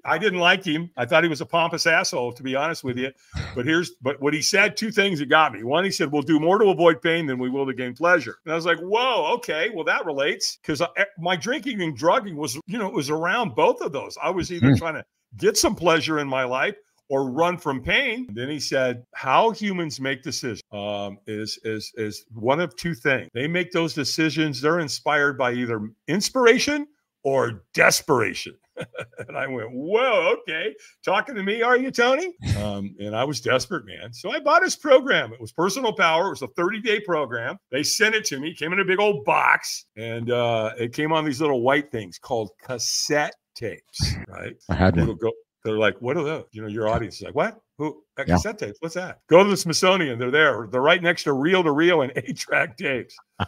[0.04, 0.90] I didn't like him.
[0.96, 3.10] I thought he was a pompous asshole to be honest with you.
[3.54, 5.62] But here's but what he said two things that got me.
[5.62, 8.36] One he said we'll do more to avoid pain than we will to gain pleasure.
[8.44, 9.70] And i was like whoa okay.
[9.74, 10.56] Well that relates.
[10.56, 10.82] Because
[11.18, 14.16] my drinking and drugging was you know it was around both of those.
[14.22, 14.76] I was either Hmm.
[14.76, 15.04] trying to
[15.36, 16.76] get some pleasure in my life
[17.12, 18.24] or run from pain.
[18.28, 22.94] And then he said, "How humans make decisions um, is is is one of two
[22.94, 23.28] things.
[23.34, 24.60] They make those decisions.
[24.60, 26.86] They're inspired by either inspiration
[27.22, 28.54] or desperation."
[29.28, 33.42] and I went, "Whoa, okay, talking to me, are you, Tony?" Um, and I was
[33.42, 34.14] desperate, man.
[34.14, 35.34] So I bought his program.
[35.34, 36.28] It was Personal Power.
[36.28, 37.58] It was a 30 day program.
[37.70, 38.54] They sent it to me.
[38.54, 42.18] Came in a big old box, and uh, it came on these little white things
[42.18, 44.14] called cassette tapes.
[44.28, 44.56] Right.
[44.68, 45.18] I had It'll one.
[45.18, 45.32] go.
[45.64, 46.44] They're like, what are those?
[46.50, 47.60] You know, your audience is like, what?
[47.78, 48.02] Who?
[48.18, 48.24] Yeah.
[48.24, 48.78] Cassette tapes?
[48.80, 49.20] What's that?
[49.28, 50.18] Go to the Smithsonian.
[50.18, 50.68] They're there.
[50.70, 53.16] They're right next to reel to reel and eight track tapes.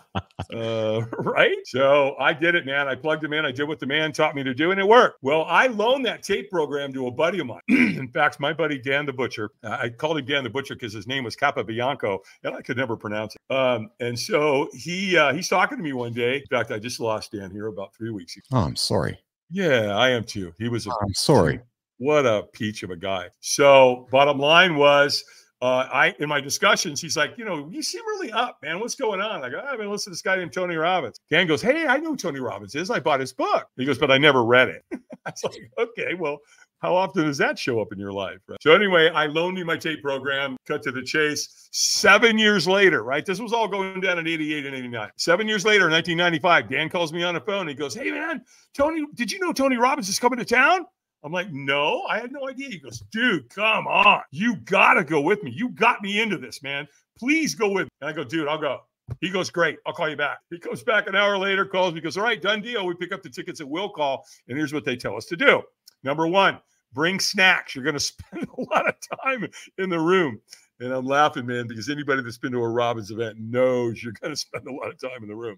[0.55, 1.57] uh, right?
[1.67, 2.87] So I did it, man.
[2.89, 3.45] I plugged them in.
[3.45, 5.19] I did what the man taught me to do, and it worked.
[5.23, 7.61] Well, I loaned that tape program to a buddy of mine.
[7.69, 9.51] in fact, my buddy Dan the Butcher.
[9.65, 12.97] I called him Dan the Butcher because his name was Capobianco, and I could never
[12.97, 13.55] pronounce it.
[13.55, 16.37] Um, and so he uh, he's talking to me one day.
[16.37, 18.45] In fact, I just lost Dan here about three weeks ago.
[18.53, 19.19] Oh, I'm sorry.
[19.51, 20.53] Yeah, I am too.
[20.59, 21.61] He was a I'm sorry.
[21.99, 23.29] what a peach of a guy.
[23.41, 25.25] So, bottom line was,
[25.63, 28.81] uh, I in my discussions, he's like, you know, you seem really up, man.
[28.81, 29.45] What's going on?
[29.45, 31.19] I go, I've been listening to this guy named Tony Robbins.
[31.31, 32.91] Dan goes, Hey, I know who Tony Robbins is.
[32.91, 33.67] I bought his book.
[33.77, 34.85] He goes, but I never read it.
[35.27, 36.39] I was like, okay, well,
[36.85, 38.37] how often does that show up in your life?
[38.47, 38.59] Right?
[38.61, 41.71] So anyway, I loaned you my tape program, cut to the chase.
[41.73, 43.25] Seven years later, right?
[43.25, 45.11] This was all going down in 88 and 89.
[45.17, 47.69] Seven years later, in 1995, Dan calls me on the phone.
[47.69, 48.43] He goes, Hey man,
[48.75, 50.85] Tony, did you know Tony Robbins is coming to town?
[51.23, 52.69] I'm like, no, I had no idea.
[52.69, 54.21] He goes, dude, come on.
[54.31, 55.53] You gotta go with me.
[55.53, 56.87] You got me into this, man.
[57.19, 57.91] Please go with me.
[58.03, 58.81] And I go, dude, I'll go.
[59.23, 59.79] He goes, Great.
[59.87, 60.41] I'll call you back.
[60.51, 62.85] He comes back an hour later, calls me, goes, All right, done deal.
[62.85, 64.27] We pick up the tickets at will call.
[64.49, 65.63] And here's what they tell us to do.
[66.03, 66.59] Number one,
[66.95, 67.75] bring snacks.
[67.75, 70.41] You're going to spend a lot of time in the room.
[70.81, 74.33] And I'm laughing, man, because anybody that's been to a Robbins event knows you're going
[74.33, 75.57] to spend a lot of time in the room.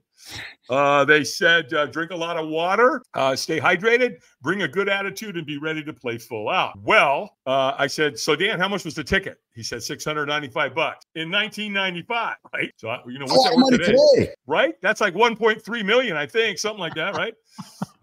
[0.69, 4.89] Uh, they said uh, drink a lot of water, uh, stay hydrated, bring a good
[4.89, 6.79] attitude, and be ready to play full out.
[6.83, 9.39] Well, uh, I said, so Dan, how much was the ticket?
[9.55, 12.71] He said 695 bucks in 1995, right?
[12.77, 13.97] So you know what's that worth today?
[14.17, 14.35] today?
[14.47, 14.75] Right?
[14.83, 17.33] That's like 1.3 million, I think, something like that, right?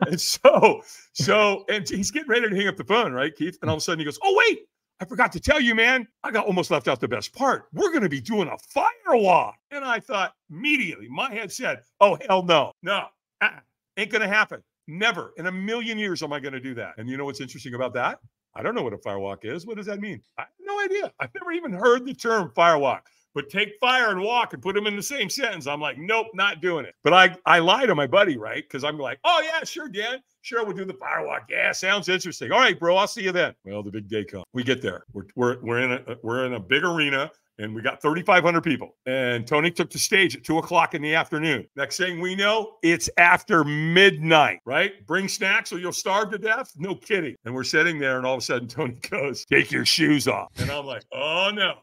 [0.08, 0.82] and so,
[1.13, 3.60] so, and he's getting ready to hang up the phone, right, Keith?
[3.62, 4.62] And all of a sudden he goes, oh wait.
[5.04, 7.66] I forgot to tell you, man, I got almost left out the best part.
[7.74, 9.58] We're going to be doing a fire walk.
[9.70, 13.08] And I thought immediately, my head said, oh, hell no, no,
[13.42, 13.60] uh-uh.
[13.98, 14.63] ain't going to happen.
[14.88, 16.94] Never in a million years am I going to do that.
[16.98, 18.20] And you know what's interesting about that?
[18.56, 19.66] I don't know what a firewalk is.
[19.66, 20.22] What does that mean?
[20.38, 21.12] I have no idea.
[21.20, 23.02] I've never even heard the term firewalk.
[23.34, 25.67] But take fire and walk and put them in the same sentence.
[25.67, 26.96] I'm like, nope, not doing it.
[27.04, 28.63] But I I lie to my buddy, right?
[28.63, 30.19] Because I'm like, oh yeah, sure, Dan.
[30.41, 31.41] Sure, we'll do the firewalk.
[31.50, 32.52] Yeah, sounds interesting.
[32.52, 33.54] All right, bro, I'll see you then.
[33.65, 34.46] Well, the big day comes.
[34.54, 35.04] We get there.
[35.13, 38.96] We're we're we're in a we're in a big arena and we got 3,500 people.
[39.06, 41.67] And Tony took the stage at two o'clock in the afternoon.
[41.76, 45.06] Next thing we know, it's after midnight, right?
[45.06, 46.72] Bring snacks or you'll starve to death?
[46.78, 47.36] No kidding.
[47.46, 50.50] And we're sitting there, and all of a sudden, Tony goes, Take your shoes off.
[50.58, 51.76] And I'm like, Oh no.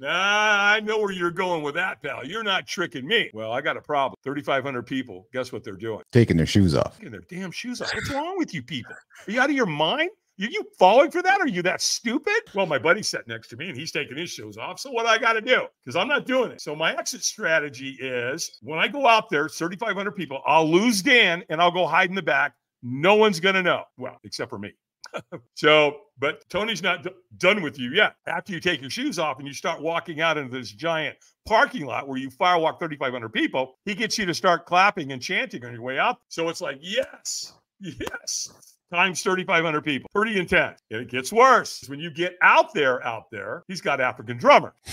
[0.00, 2.24] Nah, I know where you're going with that, pal.
[2.24, 3.30] You're not tricking me.
[3.34, 4.16] Well, I got a problem.
[4.22, 5.26] 3,500 people.
[5.32, 6.02] Guess what they're doing?
[6.12, 6.96] Taking their shoes off.
[6.98, 7.92] Taking their damn shoes off.
[7.92, 8.94] What's wrong with you people?
[9.26, 10.10] Are you out of your mind?
[10.40, 11.40] Are you falling for that?
[11.40, 12.42] Are you that stupid?
[12.54, 14.78] Well, my buddy's sat next to me and he's taking his shoes off.
[14.78, 15.62] So what I got to do?
[15.84, 16.60] Because I'm not doing it.
[16.60, 21.42] So my exit strategy is when I go out there, 3,500 people, I'll lose Dan
[21.48, 22.54] and I'll go hide in the back.
[22.84, 23.82] No one's going to know.
[23.96, 24.74] Well, except for me.
[25.54, 28.16] So, but Tony's not d- done with you yet.
[28.26, 31.16] After you take your shoes off and you start walking out into this giant
[31.46, 35.64] parking lot where you firewalk 3,500 people, he gets you to start clapping and chanting
[35.64, 36.18] on your way out.
[36.28, 40.08] So it's like, yes, yes times 3,500 people.
[40.14, 40.80] Pretty intense.
[40.90, 41.84] And it gets worse.
[41.88, 44.74] When you get out there, out there, he's got African drummer.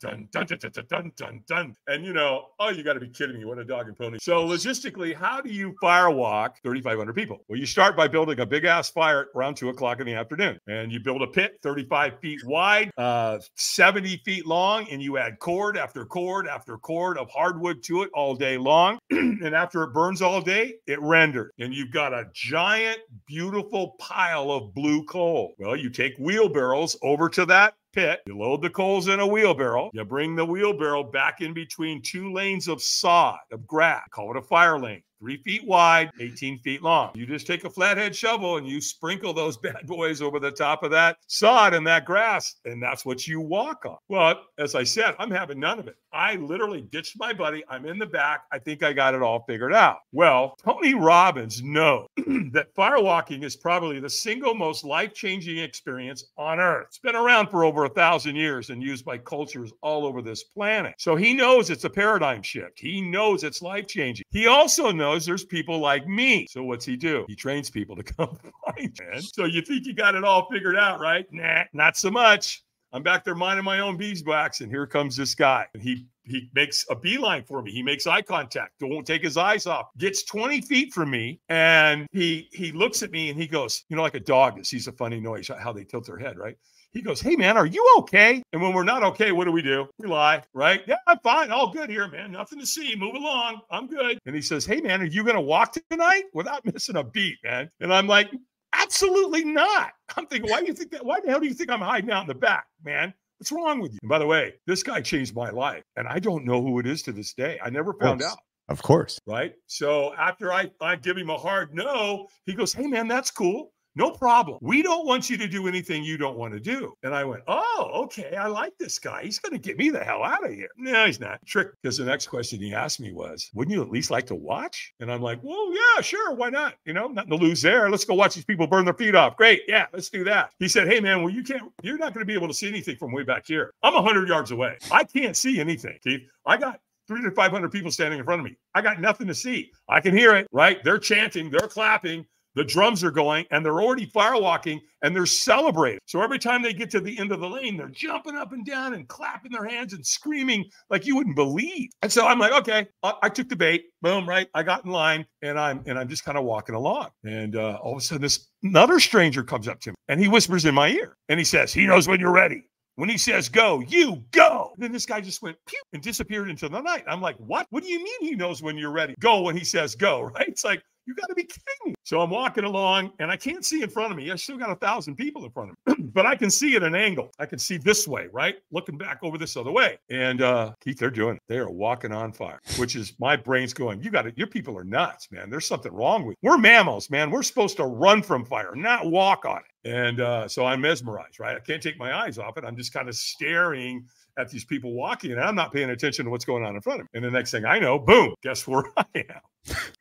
[0.00, 1.76] Dun, dun, dun, dun, dun, dun, dun, dun.
[1.86, 3.44] And you know, oh, you got to be kidding me.
[3.44, 4.18] What a dog and pony.
[4.20, 7.44] So logistically, how do you firewalk 3,500 people?
[7.46, 10.58] Well, you start by building a big ass fire around two o'clock in the afternoon.
[10.66, 15.38] And you build a pit 35 feet wide, uh, 70 feet long, and you add
[15.38, 18.98] cord after cord after cord of hardwood to it all day long.
[19.10, 21.52] and after it burns all day, it renders.
[21.60, 25.54] And you've got a giant, beautiful beautiful pile of blue coal.
[25.60, 29.90] Well, you take wheelbarrows over to that pit, you load the coals in a wheelbarrow,
[29.94, 34.36] you bring the wheelbarrow back in between two lanes of sod, of grass, call it
[34.36, 37.10] a fire lane three feet wide, 18 feet long.
[37.14, 40.82] You just take a flathead shovel and you sprinkle those bad boys over the top
[40.82, 43.98] of that sod and that grass, and that's what you walk on.
[44.08, 45.96] Well, as I said, I'm having none of it.
[46.12, 47.62] I literally ditched my buddy.
[47.68, 48.44] I'm in the back.
[48.52, 49.98] I think I got it all figured out.
[50.12, 56.60] Well, Tony Robbins knows that firewalking is probably the single most life changing experience on
[56.60, 56.86] earth.
[56.88, 60.44] It's been around for over a thousand years and used by cultures all over this
[60.44, 60.94] planet.
[60.98, 62.80] So he knows it's a paradigm shift.
[62.80, 64.24] He knows it's life changing.
[64.30, 66.46] He also knows knows there's people like me.
[66.48, 67.24] So what's he do?
[67.28, 69.00] He trains people to come find.
[69.34, 71.26] So you think you got it all figured out, right?
[71.32, 72.62] Nah, not so much.
[72.92, 75.66] I'm back there minding my own beeswax, and here comes this guy.
[75.74, 77.70] And he he makes a beeline for me.
[77.70, 78.78] He makes eye contact.
[78.80, 79.88] Don't take his eyes off.
[79.98, 83.96] Gets 20 feet from me, and he he looks at me and he goes, you
[83.96, 86.56] know, like a dog that sees a funny noise, how they tilt their head, right?
[86.92, 88.42] He goes, Hey, man, are you okay?
[88.52, 89.86] And when we're not okay, what do we do?
[89.98, 90.82] We lie, right?
[90.86, 91.50] Yeah, I'm fine.
[91.50, 92.32] All good here, man.
[92.32, 92.96] Nothing to see.
[92.96, 93.60] Move along.
[93.70, 94.18] I'm good.
[94.26, 97.36] And he says, Hey, man, are you going to walk tonight without missing a beat,
[97.44, 97.70] man?
[97.80, 98.30] And I'm like,
[98.74, 99.92] Absolutely not.
[100.16, 101.04] I'm thinking, why do you think that?
[101.04, 103.14] Why the hell do you think I'm hiding out in the back, man?
[103.38, 103.98] What's wrong with you?
[104.02, 106.86] And by the way, this guy changed my life, and I don't know who it
[106.86, 107.58] is to this day.
[107.62, 108.36] I never found out.
[108.68, 109.18] Of course.
[109.26, 109.54] Right.
[109.66, 113.72] So after I, I give him a hard no, he goes, Hey, man, that's cool
[113.98, 114.58] No problem.
[114.62, 116.94] We don't want you to do anything you don't want to do.
[117.02, 118.36] And I went, Oh, okay.
[118.36, 119.24] I like this guy.
[119.24, 120.68] He's going to get me the hell out of here.
[120.76, 121.44] No, he's not.
[121.44, 121.72] Trick.
[121.82, 124.92] Because the next question he asked me was, Wouldn't you at least like to watch?
[125.00, 126.32] And I'm like, Well, yeah, sure.
[126.32, 126.74] Why not?
[126.84, 127.90] You know, nothing to lose there.
[127.90, 129.36] Let's go watch these people burn their feet off.
[129.36, 129.62] Great.
[129.66, 130.52] Yeah, let's do that.
[130.60, 132.68] He said, Hey, man, well, you can't, you're not going to be able to see
[132.68, 133.72] anything from way back here.
[133.82, 134.78] I'm 100 yards away.
[134.92, 136.20] I can't see anything, Keith.
[136.46, 138.56] I got three to 500 people standing in front of me.
[138.74, 139.72] I got nothing to see.
[139.88, 140.84] I can hear it, right?
[140.84, 146.00] They're chanting, they're clapping, the drums are going, and they're already firewalking and they're celebrating.
[146.06, 148.64] So every time they get to the end of the lane, they're jumping up and
[148.64, 151.90] down and clapping their hands and screaming like you wouldn't believe.
[152.02, 153.84] And so I'm like, okay, I, took the bait.
[154.02, 154.48] Boom, right?
[154.54, 157.10] I got in line and I'm and I'm just kind of walking along.
[157.24, 160.28] And uh, all of a sudden, this another stranger comes up to me and he
[160.28, 162.64] whispers in my ear and he says, he knows when you're ready.
[162.96, 164.72] When he says go, you go.
[164.74, 167.04] And then this guy just went pew and disappeared into the night.
[167.06, 167.68] I'm like, what?
[167.70, 169.14] What do you mean he knows when you're ready?
[169.20, 170.48] Go when he says go, right?
[170.48, 171.94] It's like, you got to be kidding me.
[172.04, 174.30] So I'm walking along and I can't see in front of me.
[174.30, 176.82] I still got a thousand people in front of me, but I can see at
[176.82, 177.30] an angle.
[177.38, 178.56] I can see this way, right?
[178.70, 179.98] Looking back over this other way.
[180.10, 181.42] And uh, Keith, they're doing it.
[181.48, 184.36] They are walking on fire, which is my brain's going, you got it.
[184.36, 185.48] Your people are nuts, man.
[185.48, 186.50] There's something wrong with you.
[186.50, 187.30] We're mammals, man.
[187.30, 189.90] We're supposed to run from fire, not walk on it.
[189.90, 191.56] And uh, so I'm mesmerized, right?
[191.56, 192.64] I can't take my eyes off it.
[192.64, 194.04] I'm just kind of staring
[194.38, 197.00] at these people walking and I'm not paying attention to what's going on in front
[197.00, 197.08] of me.
[197.14, 199.40] And the next thing I know, boom, guess where I am?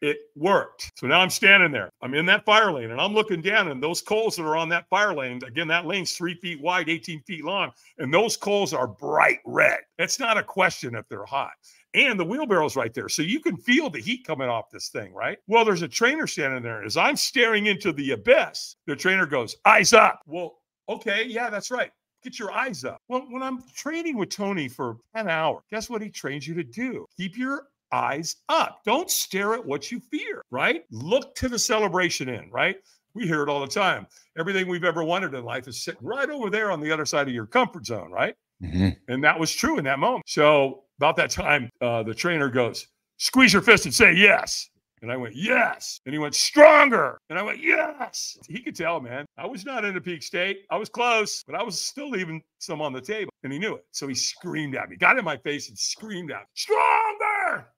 [0.02, 0.92] It worked.
[0.96, 1.90] So now I'm standing there.
[2.02, 4.70] I'm in that fire lane and I'm looking down, and those coals that are on
[4.70, 8.74] that fire lane, again, that lane's three feet wide, 18 feet long, and those coals
[8.74, 9.80] are bright red.
[9.98, 11.54] It's not a question if they're hot.
[11.94, 13.10] And the wheelbarrow's right there.
[13.10, 15.40] So you can feel the heat coming off this thing, right?
[15.48, 16.84] Well, there's a trainer standing there.
[16.84, 20.22] As I'm staring into the abyss, the trainer goes, Eyes up.
[20.28, 21.92] Well, okay, yeah, that's right
[22.24, 23.02] get your eyes up.
[23.08, 26.64] Well, when I'm training with Tony for 10 hours, guess what he trains you to
[26.64, 27.06] do?
[27.16, 28.82] Keep your eyes up.
[28.86, 30.84] Don't stare at what you fear, right?
[30.92, 32.78] Look to the celebration in, right?
[33.14, 34.08] We hear it all the time.
[34.38, 37.28] Everything we've ever wanted in life is sitting right over there on the other side
[37.28, 38.36] of your comfort zone, right?
[38.62, 38.90] Mm-hmm.
[39.08, 40.24] And that was true in that moment.
[40.28, 44.70] So, about that time, uh, the trainer goes, Squeeze your fist and say yes.
[45.02, 46.00] And I went, yes.
[46.06, 47.20] And he went, stronger.
[47.30, 48.38] And I went, yes.
[48.48, 49.26] He could tell, man.
[49.38, 50.66] I was not in a peak state.
[50.72, 53.32] I was close, but I was still leaving some on the table.
[53.44, 53.86] And he knew it.
[53.92, 56.46] So he screamed at me, got in my face and screamed at me,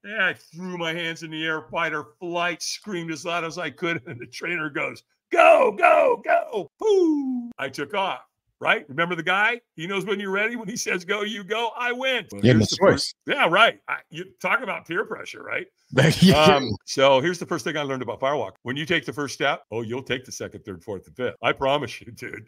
[0.05, 3.69] Yeah, I threw my hands in the air, fighter flight, screamed as loud as I
[3.69, 4.01] could.
[4.07, 6.69] And the trainer goes, go, go, go.
[6.79, 7.51] Woo.
[7.57, 8.21] I took off
[8.59, 8.85] right?
[8.89, 9.61] Remember the guy?
[9.75, 10.55] He knows when you're ready.
[10.55, 11.71] When he says go, you go.
[11.77, 12.25] I win.
[12.31, 13.13] Well, yeah, choice.
[13.25, 13.79] Yeah, right.
[13.87, 15.67] I, you talk about peer pressure, right?
[16.35, 18.51] um, so here's the first thing I learned about firewalk.
[18.63, 21.35] When you take the first step, oh, you'll take the second, third, fourth, and fifth.
[21.41, 22.47] I promise you, dude.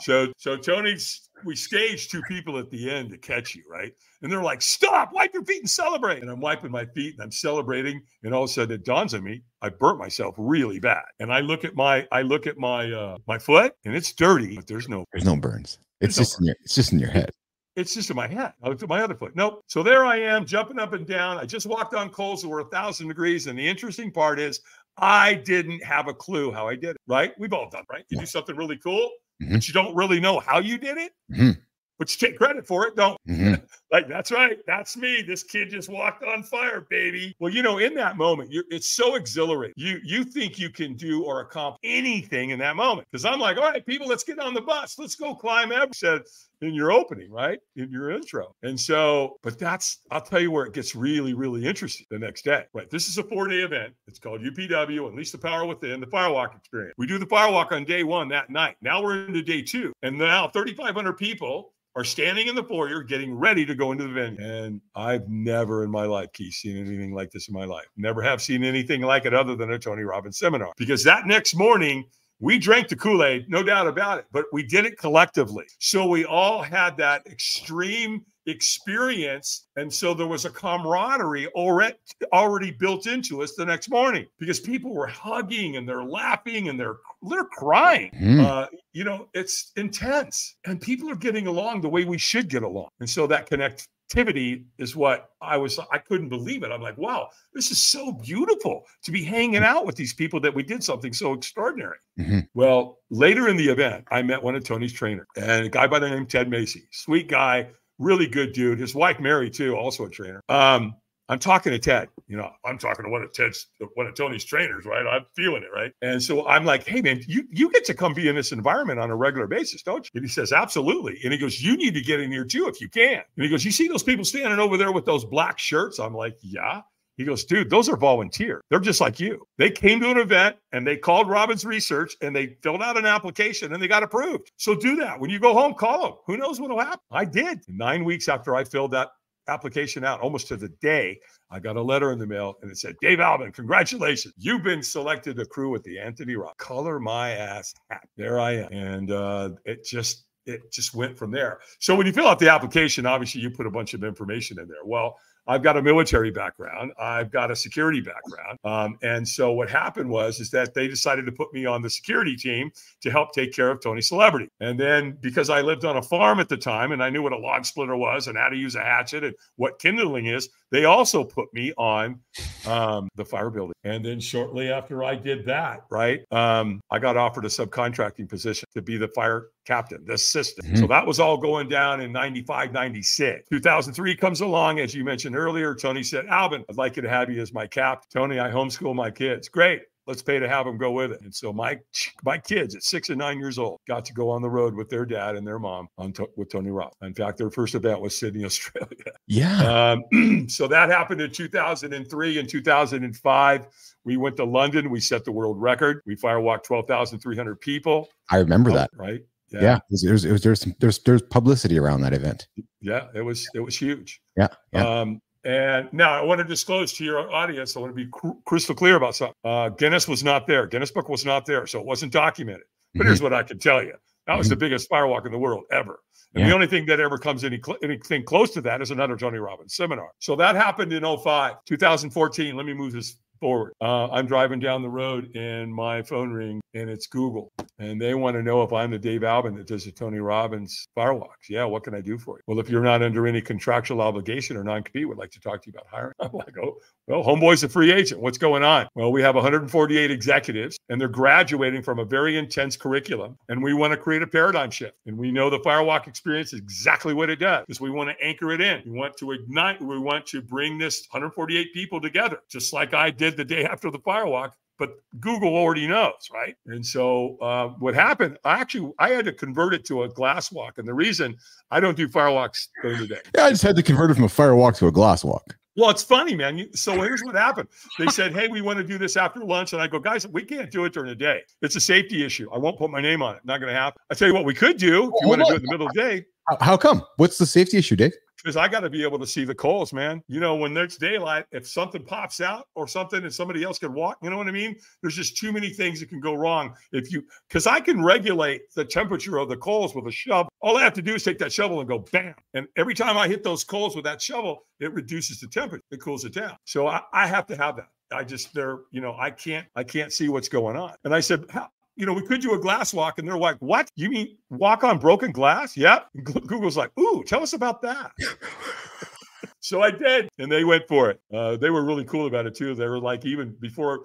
[0.00, 3.92] so, so Tony's we staged two people at the end to catch you, right?
[4.22, 6.22] And they're like, stop, wipe your feet and celebrate.
[6.22, 8.02] And I'm wiping my feet and I'm celebrating.
[8.22, 11.04] And all of a sudden it dawns on me, I burnt myself really bad.
[11.18, 14.56] And I look at my, I look at my, uh, my foot and it's dirty,
[14.56, 15.78] but there's no, there's no burns.
[16.00, 16.40] It's just, no burns.
[16.40, 17.30] in your, it's just in your head.
[17.76, 18.52] It's just in my head.
[18.62, 19.36] I looked at my other foot.
[19.36, 19.62] Nope.
[19.66, 21.38] So there I am jumping up and down.
[21.38, 23.46] I just walked on coals that were a thousand degrees.
[23.46, 24.60] And the interesting part is
[24.96, 27.32] I didn't have a clue how I did it, right?
[27.38, 28.04] We've all done, right?
[28.08, 28.20] You yeah.
[28.22, 29.08] do something really cool,
[29.40, 29.54] mm-hmm.
[29.54, 31.12] but you don't really know how you did it.
[31.32, 31.60] Mm-hmm
[32.00, 33.16] but you take credit for it, don't.
[33.30, 33.54] Mm-hmm.
[33.92, 35.22] like that's right, that's me.
[35.22, 37.36] This kid just walked on fire, baby.
[37.38, 39.74] Well, you know, in that moment, it's so exhilarating.
[39.76, 43.56] You you think you can do or accomplish anything in that moment because I'm like,
[43.56, 46.49] all right, people, let's get on the bus, let's go climb Everest.
[46.62, 47.58] In your opening, right?
[47.76, 48.54] In your intro.
[48.62, 52.44] And so, but that's, I'll tell you where it gets really, really interesting the next
[52.44, 52.64] day.
[52.74, 52.90] Right.
[52.90, 53.94] This is a four day event.
[54.06, 56.94] It's called UPW, Unleash the Power Within, the Firewalk Experience.
[56.98, 58.76] We do the Firewalk on day one that night.
[58.82, 59.92] Now we're into day two.
[60.02, 64.12] And now 3,500 people are standing in the foyer getting ready to go into the
[64.12, 64.40] venue.
[64.40, 67.86] And I've never in my life, Keith, seen anything like this in my life.
[67.96, 70.72] Never have seen anything like it other than a Tony Robbins seminar.
[70.76, 72.04] Because that next morning,
[72.40, 75.66] we drank the Kool Aid, no doubt about it, but we did it collectively.
[75.78, 79.66] So we all had that extreme experience.
[79.76, 81.96] And so there was a camaraderie already,
[82.32, 86.78] already built into us the next morning because people were hugging and they're laughing and
[86.78, 88.10] they're they're crying.
[88.18, 88.44] Mm.
[88.44, 92.62] Uh, you know, it's intense, and people are getting along the way we should get
[92.62, 92.88] along.
[93.00, 96.72] And so that connect activity is what I was, I couldn't believe it.
[96.72, 100.52] I'm like, wow, this is so beautiful to be hanging out with these people that
[100.52, 101.98] we did something so extraordinary.
[102.18, 102.40] Mm-hmm.
[102.54, 106.00] Well, later in the event, I met one of Tony's trainers and a guy by
[106.00, 107.68] the name Ted Macy, sweet guy,
[108.00, 108.80] really good dude.
[108.80, 110.40] His wife, Mary, too, also a trainer.
[110.48, 110.94] Um,
[111.28, 112.08] I'm talking to Ted.
[112.26, 115.06] You know, I'm talking to one of Ted's, one of Tony's trainers, right?
[115.06, 115.92] I'm feeling it, right?
[116.02, 118.98] And so I'm like, hey man, you you get to come be in this environment
[118.98, 120.10] on a regular basis, don't you?
[120.16, 121.20] And he says, absolutely.
[121.22, 123.22] And he goes, you need to get in here too if you can.
[123.36, 126.00] And he goes, you see those people standing over there with those black shirts?
[126.00, 126.80] I'm like, yeah.
[127.20, 128.62] He goes, dude, those are volunteer.
[128.70, 129.46] They're just like you.
[129.58, 133.04] They came to an event and they called Robbins Research and they filled out an
[133.04, 134.50] application and they got approved.
[134.56, 135.20] So do that.
[135.20, 136.12] When you go home, call them.
[136.24, 137.00] Who knows what'll happen?
[137.10, 137.60] I did.
[137.68, 139.10] Nine weeks after I filled that
[139.48, 142.78] application out, almost to the day, I got a letter in the mail and it
[142.78, 144.32] said, Dave Albin, congratulations.
[144.38, 146.56] You've been selected to crew with the Anthony Rock.
[146.56, 148.08] Color my ass hat.
[148.16, 148.72] There I am.
[148.72, 151.58] And uh, it just, it just went from there.
[151.80, 154.68] So when you fill out the application, obviously you put a bunch of information in
[154.68, 154.86] there.
[154.86, 156.92] Well, I've got a military background.
[156.98, 158.58] I've got a security background.
[158.64, 161.90] Um, and so what happened was is that they decided to put me on the
[161.90, 164.48] security team to help take care of Tony Celebrity.
[164.60, 167.32] And then because I lived on a farm at the time and I knew what
[167.32, 170.84] a log splitter was and how to use a hatchet and what kindling is, they
[170.84, 172.20] also put me on
[172.66, 173.74] um, the fire building.
[173.84, 178.66] And then shortly after I did that, right, um, I got offered a subcontracting position
[178.74, 180.66] to be the fire captain, the assistant.
[180.66, 180.76] Mm-hmm.
[180.76, 183.48] So that was all going down in 95, 96.
[183.48, 185.74] 2003 comes along, as you mentioned earlier.
[185.74, 188.08] Tony said, Albin, I'd like you to have you as my captain.
[188.12, 189.48] Tony, I homeschool my kids.
[189.48, 191.20] Great let's pay to have them go with it.
[191.22, 191.78] And so my
[192.24, 194.90] my kids at six and nine years old got to go on the road with
[194.90, 196.92] their dad and their mom on to, with Tony Robb.
[197.00, 199.12] In fact, their first event was Sydney, Australia.
[199.28, 199.94] Yeah.
[200.12, 203.66] Um, so that happened in 2003 and 2005.
[204.04, 204.90] We went to London.
[204.90, 206.02] We set the world record.
[206.06, 208.08] We firewalked 12,300 people.
[208.30, 208.90] I remember oh, that.
[208.94, 209.20] Right.
[209.50, 212.48] Yeah, yeah it was, it was, it was, there's there's there's publicity around that event.
[212.80, 214.20] Yeah, it was it was huge.
[214.36, 215.00] Yeah, yeah.
[215.00, 218.38] Um, and now I want to disclose to your audience, I want to be cr-
[218.44, 219.34] crystal clear about something.
[219.44, 220.66] Uh, Guinness was not there.
[220.66, 221.66] Guinness Book was not there.
[221.66, 222.64] So it wasn't documented.
[222.92, 223.08] But mm-hmm.
[223.08, 223.94] here's what I can tell you.
[224.26, 224.50] That was mm-hmm.
[224.50, 226.00] the biggest firewalk in the world ever.
[226.34, 226.48] And yeah.
[226.48, 229.38] the only thing that ever comes any cl- anything close to that is another Tony
[229.38, 230.10] Robbins seminar.
[230.18, 232.56] So that happened in 05, 2014.
[232.56, 233.72] Let me move this forward.
[233.80, 237.52] Uh, I'm driving down the road and my phone ring and it's Google.
[237.78, 240.86] And they want to know if I'm the Dave Albin that does the Tony Robbins
[240.96, 241.48] firewalks.
[241.48, 242.42] Yeah, what can I do for you?
[242.46, 245.70] Well, if you're not under any contractual obligation or non-compete, would like to talk to
[245.70, 246.14] you about hiring.
[246.20, 246.76] I'm like, oh,
[247.10, 248.20] well, Homeboy's a free agent.
[248.20, 248.86] What's going on?
[248.94, 253.36] Well, we have 148 executives and they're graduating from a very intense curriculum.
[253.48, 254.96] And we want to create a paradigm shift.
[255.06, 258.24] And we know the firewalk experience is exactly what it does because we want to
[258.24, 258.82] anchor it in.
[258.86, 263.10] We want to ignite, we want to bring this 148 people together, just like I
[263.10, 266.56] did the day after the firewalk but Google already knows, right?
[266.64, 268.38] And so uh, what happened?
[268.46, 271.36] I actually I had to convert it to a glass walk, and the reason
[271.70, 273.20] I don't do firewalks during the day.
[273.36, 275.54] Yeah, I just had to convert it from a firewalk to a glass walk.
[275.80, 276.68] Well, it's funny, man.
[276.74, 277.66] So here's what happened.
[277.98, 280.42] They said, "Hey, we want to do this after lunch," and I go, "Guys, we
[280.42, 281.40] can't do it during the day.
[281.62, 282.50] It's a safety issue.
[282.52, 283.40] I won't put my name on it.
[283.46, 285.46] Not going to happen." I tell you what, we could do if you want to
[285.46, 286.26] do it in the middle of the day.
[286.60, 287.02] How come?
[287.16, 288.12] What's the safety issue, Dave?
[288.42, 290.22] Because I got to be able to see the coals, man.
[290.28, 293.92] You know, when there's daylight, if something pops out or something and somebody else can
[293.92, 294.76] walk, you know what I mean?
[295.02, 296.74] There's just too many things that can go wrong.
[296.92, 300.50] If you, because I can regulate the temperature of the coals with a shovel.
[300.60, 302.34] All I have to do is take that shovel and go bam.
[302.54, 306.00] And every time I hit those coals with that shovel, it reduces the temperature, it
[306.00, 306.56] cools it down.
[306.64, 307.88] So I, I have to have that.
[308.12, 310.94] I just they're you know I can't I can't see what's going on.
[311.04, 313.18] And I said, how, you know, we could do a glass walk.
[313.18, 313.90] And they're like, what?
[313.96, 315.76] You mean walk on broken glass?
[315.76, 316.08] Yep.
[316.24, 318.12] Google's like, ooh, tell us about that.
[319.60, 321.20] so I did, and they went for it.
[321.32, 322.74] Uh, they were really cool about it too.
[322.74, 324.00] They were like, even before,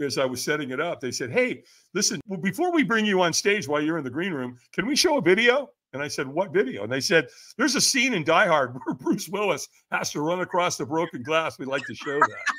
[0.00, 1.62] as I was setting it up, they said, "Hey,
[1.94, 4.86] listen, well, before we bring you on stage while you're in the green room, can
[4.86, 8.14] we show a video?" And I said, "What video?" And they said, "There's a scene
[8.14, 11.58] in Die Hard where Bruce Willis has to run across the broken glass.
[11.58, 12.54] We'd like to show that."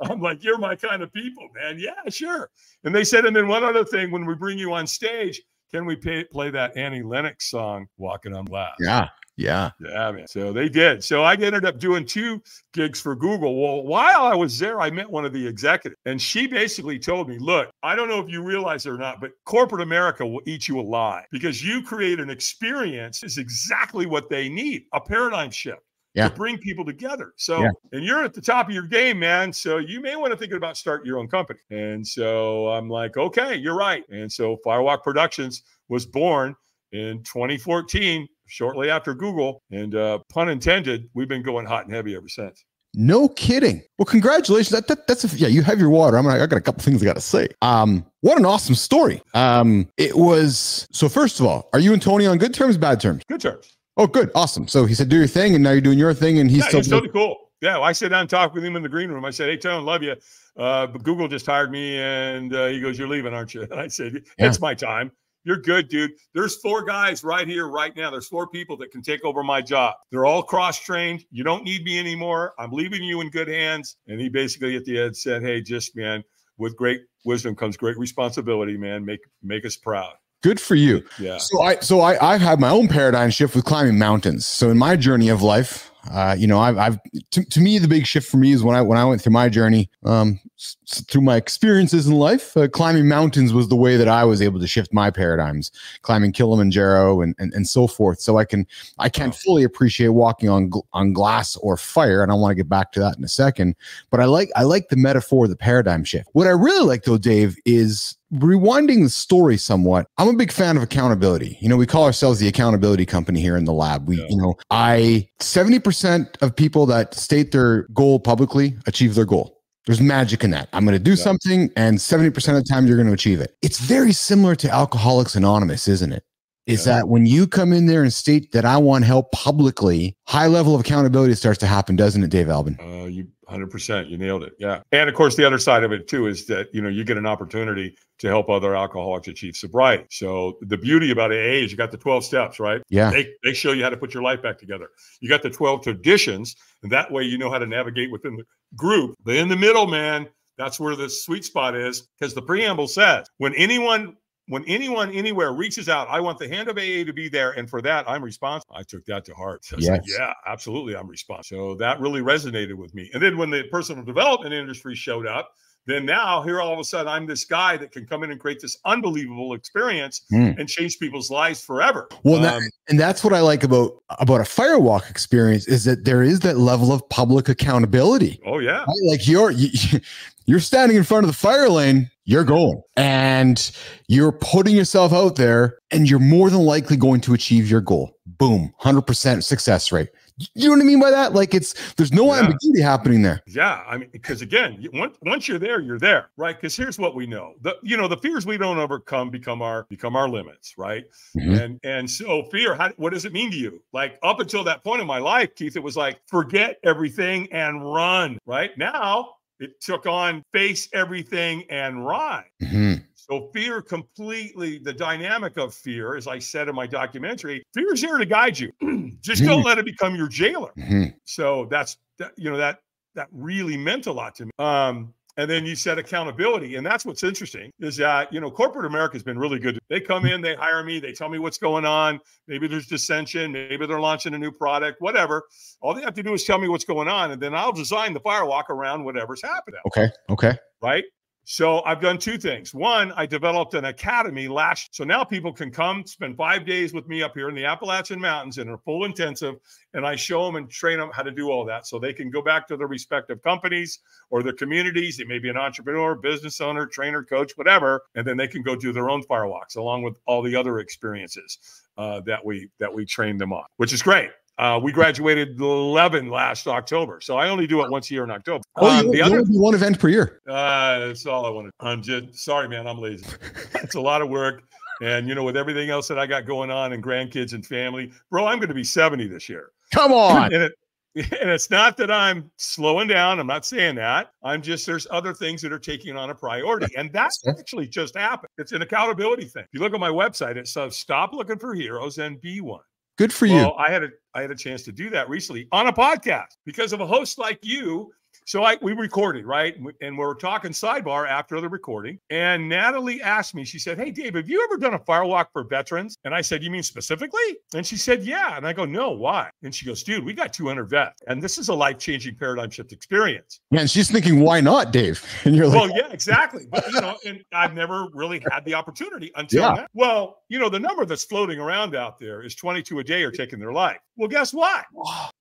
[0.00, 1.78] I'm like, you're my kind of people, man.
[1.78, 2.50] Yeah, sure.
[2.84, 5.40] And they said, and then one other thing, when we bring you on stage,
[5.72, 8.76] can we pay, play that Annie Lennox song, Walking on Glass?
[8.80, 9.08] Yeah.
[9.36, 9.70] Yeah.
[9.80, 10.26] Yeah, man.
[10.26, 11.04] So they did.
[11.04, 13.60] So I ended up doing two gigs for Google.
[13.60, 17.28] Well, while I was there, I met one of the executives, and she basically told
[17.28, 20.40] me, Look, I don't know if you realize it or not, but corporate America will
[20.46, 25.50] eat you alive because you create an experience is exactly what they need a paradigm
[25.50, 25.82] shift
[26.16, 26.28] yeah.
[26.28, 27.34] to bring people together.
[27.36, 27.70] So, yeah.
[27.92, 29.52] and you're at the top of your game, man.
[29.52, 31.60] So you may want to think about starting your own company.
[31.70, 34.02] And so I'm like, okay, you're right.
[34.08, 36.56] And so Firewalk Productions was born
[36.92, 39.62] in 2014, shortly after Google.
[39.70, 42.64] And uh, pun intended, we've been going hot and heavy ever since.
[42.94, 43.82] No kidding.
[43.98, 44.70] Well, congratulations.
[44.70, 45.48] That, that, that's a, yeah.
[45.48, 46.16] You have your water.
[46.16, 47.48] I'm gonna, I got a couple things I got to say.
[47.60, 49.20] Um, what an awesome story.
[49.34, 50.88] Um, it was.
[50.92, 53.22] So first of all, are you and Tony on good terms, bad terms?
[53.28, 53.75] Good terms.
[53.96, 54.68] Oh, good, awesome.
[54.68, 56.78] So he said, "Do your thing," and now you're doing your thing, and he's, yeah,
[56.78, 57.50] he's totally cool.
[57.62, 59.24] Yeah, well, I sit down and talk with him in the green room.
[59.24, 60.14] I said, "Hey, Tone, love you,
[60.58, 63.80] uh, but Google just hired me," and uh, he goes, "You're leaving, aren't you?" And
[63.80, 64.46] I said, yeah.
[64.46, 65.12] "It's my time.
[65.44, 66.10] You're good, dude.
[66.34, 68.10] There's four guys right here, right now.
[68.10, 69.94] There's four people that can take over my job.
[70.10, 71.24] They're all cross trained.
[71.30, 72.52] You don't need me anymore.
[72.58, 75.96] I'm leaving you in good hands." And he basically at the end said, "Hey, just
[75.96, 76.22] man,
[76.58, 79.06] with great wisdom comes great responsibility, man.
[79.06, 80.12] Make make us proud."
[80.46, 81.02] Good for you.
[81.18, 81.38] Yeah.
[81.38, 84.46] So I so I I have had my own paradigm shift with climbing mountains.
[84.46, 86.98] So in my journey of life, Uh, you know, I've, I've
[87.32, 89.32] to, to me the big shift for me is when I when I went through
[89.32, 90.76] my journey, um, s-
[91.08, 92.56] through my experiences in life.
[92.56, 95.70] Uh, climbing mountains was the way that I was able to shift my paradigms.
[96.02, 98.20] Climbing Kilimanjaro and and, and so forth.
[98.20, 98.66] So I can
[98.98, 102.54] I can't fully appreciate walking on gl- on glass or fire, and I want to
[102.56, 103.74] get back to that in a second.
[104.10, 106.28] But I like I like the metaphor, the paradigm shift.
[106.32, 110.08] What I really like though, Dave, is rewinding the story somewhat.
[110.18, 111.56] I'm a big fan of accountability.
[111.60, 114.08] You know, we call ourselves the accountability company here in the lab.
[114.08, 114.26] We, Yeah.
[114.28, 119.60] you know, I 70% of people that state their goal publicly achieve their goal.
[119.86, 120.68] There's magic in that.
[120.72, 121.16] I'm going to do Yeah.
[121.24, 123.54] something, and 70% of the time you're going to achieve it.
[123.62, 126.24] It's very similar to Alcoholics Anonymous, isn't it?
[126.66, 126.94] Is Yeah.
[126.96, 130.74] that when you come in there and state that I want help publicly, high level
[130.74, 132.76] of accountability starts to happen, doesn't it, Dave Albin?
[132.82, 134.54] Uh, you 100%, you nailed it.
[134.58, 134.82] Yeah.
[134.92, 137.16] And of course, the other side of it too is that, you know, you get
[137.16, 140.06] an opportunity to help other alcoholics achieve sobriety.
[140.10, 142.82] So the beauty about AA is you got the 12 steps, right?
[142.88, 143.10] Yeah.
[143.10, 144.88] They, they show you how to put your life back together.
[145.20, 148.44] You got the 12 traditions, and that way you know how to navigate within the
[148.74, 149.14] group.
[149.24, 150.28] But in the middle, man,
[150.58, 154.16] that's where the sweet spot is because the preamble says when anyone
[154.48, 157.52] when anyone anywhere reaches out, I want the hand of AA to be there.
[157.52, 158.76] And for that, I'm responsible.
[158.76, 159.64] I took that to heart.
[159.64, 160.96] So was like, yeah, absolutely.
[160.96, 161.72] I'm responsible.
[161.72, 163.10] So that really resonated with me.
[163.12, 165.52] And then when the personal development industry showed up,
[165.86, 168.40] then now here all of a sudden I'm this guy that can come in and
[168.40, 170.52] create this unbelievable experience Hmm.
[170.58, 172.08] and change people's lives forever.
[172.24, 176.04] Well, that, Um, and that's what I like about about a firewalk experience is that
[176.04, 178.40] there is that level of public accountability.
[178.46, 178.80] oh yeah.
[178.80, 178.86] Right?
[179.08, 179.70] Like you're you,
[180.46, 183.70] you're standing in front of the fire lane, you're going, and
[184.08, 188.16] you're putting yourself out there, and you're more than likely going to achieve your goal.
[188.26, 190.08] Boom, hundred percent success rate.
[190.54, 191.32] You know what I mean by that?
[191.32, 192.40] Like it's there's no Yeah.
[192.40, 193.40] ambiguity happening there.
[193.46, 196.54] Yeah, I mean, because again, you- once once you're there, you're there, right?
[196.54, 199.84] Because here's what we know: the you know the fears we don't overcome become our
[199.88, 201.04] become our limits, right?
[201.38, 201.60] Mhm.
[201.62, 203.82] And and so fear, how, what does it mean to you?
[203.94, 207.82] Like up until that point in my life, Keith, it was like forget everything and
[207.94, 208.38] run.
[208.44, 212.44] Right now, it took on face everything and run.
[212.62, 213.04] Mhm.
[213.14, 218.00] So fear completely the dynamic of fear, as I said in my documentary, fear is
[218.00, 218.72] there to guide you.
[219.22, 221.14] Just don't let it become your jailer Mhm.
[221.24, 222.80] so that's that, you know that
[223.14, 227.04] that really meant a lot to me um and then you said accountability and that's
[227.04, 230.40] what's interesting is that you know corporate america has been really good they come in
[230.40, 234.34] they hire me they tell me what's going on maybe there's dissension maybe they're launching
[234.34, 235.44] a new product whatever
[235.80, 238.12] all they have to do is tell me what's going on and then i'll design
[238.12, 240.08] the firewalk around whatever's happening Okay.
[240.30, 240.54] Okay.
[240.82, 241.04] right?
[241.48, 242.74] So I've done two things.
[242.74, 247.06] One, I developed an academy last, so now people can come spend five days with
[247.06, 249.54] me up here in the Appalachian Mountains in a full intensive,
[249.94, 252.30] and I show them and train them how to do all that, so they can
[252.30, 255.18] go back to their respective companies or their communities.
[255.18, 258.74] They may be an entrepreneur, business owner, trainer, coach, whatever, and then they can go
[258.74, 261.60] do their own firewalks along with all the other experiences
[261.96, 264.30] uh, that we that we train them on, which is great.
[264.58, 268.30] Uh, we graduated 11 last October, so I only do it once a year in
[268.30, 268.64] October.
[268.76, 270.40] Oh, Um, you, the other one event per year.
[270.48, 271.72] uh, that's all I wanted.
[271.80, 272.86] I'm just sorry, man.
[272.86, 273.26] I'm lazy.
[273.74, 274.62] it's a lot of work.
[275.02, 278.12] And, you know, with everything else that I got going on and grandkids and family,
[278.30, 279.72] bro, I'm going to be 70 this year.
[279.92, 280.54] Come on.
[280.54, 280.72] And, it,
[281.16, 283.38] and it's not that I'm slowing down.
[283.38, 284.30] I'm not saying that.
[284.42, 286.86] I'm just, there's other things that are taking on a priority.
[286.96, 288.48] And That's actually just happened.
[288.56, 289.64] It's an accountability thing.
[289.64, 292.80] If you look at my website, it says stop looking for heroes and be one.
[293.16, 293.72] Good for you.
[293.72, 296.92] I had a I had a chance to do that recently on a podcast because
[296.92, 298.12] of a host like you.
[298.46, 302.18] So I we recorded right, and we- were talking sidebar after the recording.
[302.30, 305.64] And Natalie asked me, she said, "Hey, Dave, have you ever done a firewalk for
[305.64, 309.10] veterans?" And I said, "You mean specifically?" And she said, "Yeah." And I go, "No,
[309.10, 312.36] why?" And she goes, "Dude, we got 200 vets, and this is a life changing
[312.36, 315.24] paradigm shift experience." Yeah, and she's thinking, why not, Dave?
[315.44, 316.66] And you're like, Well, yeah, exactly.
[316.70, 319.74] But you know, and I've never really had the opportunity until Yeah.
[319.74, 319.86] now.
[319.92, 323.30] Well, you know, the number that's floating around out there is 22 a day are
[323.32, 323.98] taking their life.
[324.16, 324.86] Well, guess what?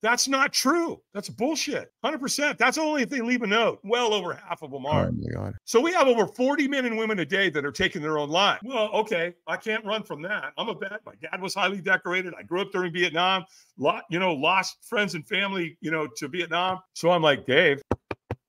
[0.02, 1.02] That's not true.
[1.14, 1.92] That's bullshit.
[2.04, 2.58] 100%.
[2.58, 3.80] That's only if they leave a note.
[3.84, 5.08] Well over half of them oh are.
[5.08, 5.54] oh my God.
[5.64, 8.30] So we have over 40 men and women a day that are taking their own
[8.30, 8.60] life.
[8.64, 10.52] Well, okay, I can't run from that.
[10.58, 11.00] I'm a vet.
[11.06, 12.34] My dad was highly decorated.
[12.38, 13.46] I grew up during Vietnam.
[13.78, 16.80] Lot, you know, lost friends and family, you know, to Vietnam.
[16.94, 17.82] So I'm like, Dave,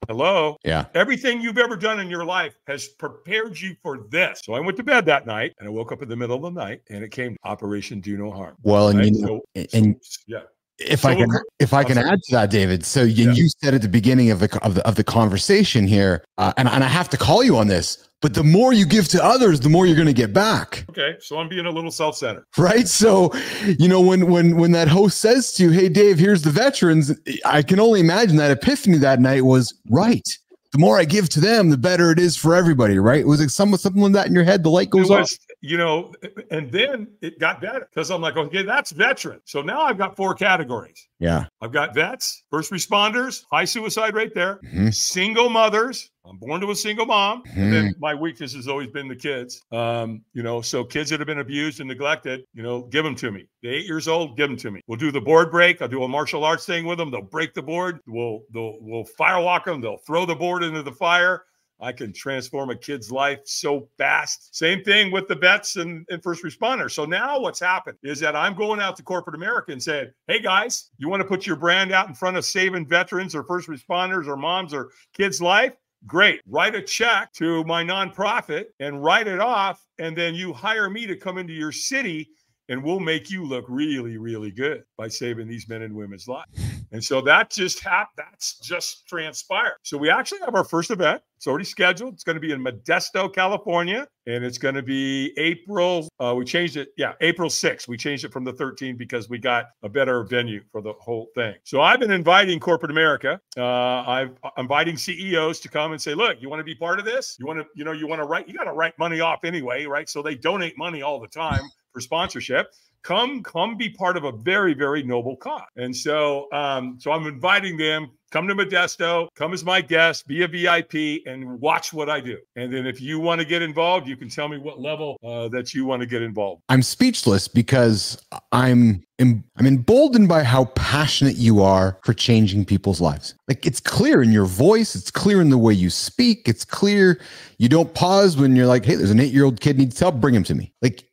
[0.08, 0.56] hello.
[0.64, 0.86] Yeah.
[0.94, 4.40] Everything you've ever done in your life has prepared you for this.
[4.44, 6.42] So I went to bed that night and I woke up in the middle of
[6.54, 8.56] the night and it came Operation Do No Harm.
[8.62, 9.12] Well, and right?
[9.12, 10.40] you know, So- and so, yeah.
[10.78, 12.84] If I can if I can add to that, David.
[12.84, 13.32] So you, Yeah.
[13.32, 16.68] you said at the beginning of the of the of the conversation here, uh, and
[16.68, 17.98] and I have to call you on this.
[18.22, 21.16] But the more you give to others, the more you're going to get back, Okay.
[21.20, 22.44] So I'm being a little self-centered.
[22.56, 22.88] right?
[22.88, 23.30] So,
[23.78, 27.12] you know, when when when that host says to you, "Hey, Dave, here's the veterans,"
[27.44, 30.26] I can only imagine that epiphany that night was right.
[30.72, 33.26] The more I give to them, the better it is for everybody, right?
[33.26, 34.62] Was it some something like that in your head?
[34.62, 35.30] The light goes off.
[35.66, 36.12] You know,
[36.50, 39.40] and then it got better because I'm like, okay, that's veteran.
[39.44, 41.08] So now I've got four categories.
[41.18, 41.46] Yeah.
[41.60, 44.94] I've got vets, first responders, high suicide rate there, Mhm.
[44.94, 46.10] single mothers.
[46.28, 47.44] I'm born to a single mom.
[47.54, 48.00] And then Mhm.
[48.00, 49.62] my weakness has always been the kids.
[49.70, 53.14] Um, you know, so kids that have been abused and neglected, you know, give them
[53.16, 53.46] to me.
[53.62, 54.80] They're eight years old, give them to me.
[54.88, 55.80] We'll do the board break.
[55.80, 57.10] I'll do a martial arts thing with them.
[57.10, 58.00] They'll break the board.
[58.06, 59.80] We'll they'll we'll firewalk them.
[59.80, 61.44] They'll throw the board into the fire.
[61.80, 64.54] I can transform a kid's life so fast.
[64.54, 66.92] Same thing with the vets and, and first responders.
[66.92, 70.40] So now what's happened is that I'm going out to corporate America and saying, hey
[70.40, 73.68] guys, you want to put your brand out in front of saving veterans or first
[73.68, 75.74] responders or moms or kids' life?
[76.06, 76.40] Great.
[76.46, 79.84] Write a check to my nonprofit and write it off.
[79.98, 82.30] And then you hire me to come into your city
[82.68, 86.50] and we'll make you look really, really good by saving these men and women's lives.
[86.92, 88.16] And so that just happened.
[88.16, 89.76] That's just transpired.
[89.82, 91.22] So we actually have our first event.
[91.36, 92.14] It's already scheduled.
[92.14, 96.08] It's going to be in Modesto, California, and it's going to be April.
[96.18, 96.88] Uh, we changed it.
[96.96, 97.86] Yeah, April 6th.
[97.88, 101.28] We changed it from the 13th because we got a better venue for the whole
[101.34, 101.54] thing.
[101.64, 103.38] So I've been inviting corporate America.
[103.56, 107.04] Uh, I'm inviting CEOs to come and say, look, you want to be part of
[107.04, 107.36] this?
[107.38, 108.48] You want to, you know, you want to write.
[108.48, 110.08] You got to write money off anyway, right?
[110.08, 111.60] So they donate money all the time
[111.96, 116.98] for sponsorship come come be part of a very very noble cause and so um
[117.00, 120.92] so i'm inviting them come to modesto come as my guest be a vip
[121.24, 124.28] and watch what i do and then if you want to get involved you can
[124.28, 128.22] tell me what level uh, that you want to get involved I'm speechless because
[128.52, 133.34] I'm I'm emboldened by how passionate you are for changing people's lives.
[133.48, 137.18] Like it's clear in your voice, it's clear in the way you speak, it's clear
[137.56, 140.44] you don't pause when you're like, "Hey, there's an 8-year-old kid needs help, bring him
[140.44, 141.04] to me." Like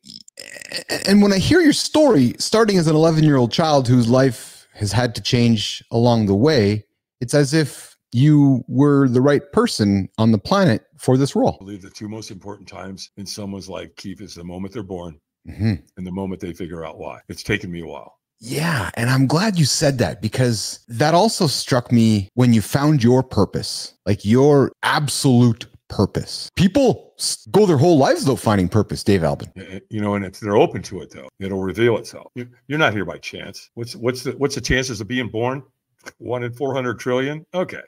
[1.06, 5.14] and when I hear your story starting as an 11-year-old child whose life has had
[5.14, 6.84] to change along the way,
[7.20, 11.56] it's as if you were the right person on the planet for this role.
[11.60, 14.82] i believe the two most important times in someone's life keith is the moment they're
[14.84, 15.18] born
[15.48, 15.82] Mhm.
[15.96, 19.26] and the moment they figure out why it's taken me a while Yeah, and I'm
[19.26, 24.24] glad you said that because that also struck me when you found your purpose, like
[24.24, 26.50] your absolute purpose.
[26.56, 27.14] People
[27.52, 29.50] go their whole lives though finding purpose, Dave Albin.
[29.90, 32.32] You know, and if they're open to it, though, it'll reveal itself.
[32.34, 33.70] You're not here by chance.
[33.74, 35.62] What's what's the what's the chances of being born?
[36.18, 37.46] One in four hundred trillion.
[37.54, 37.82] Okay.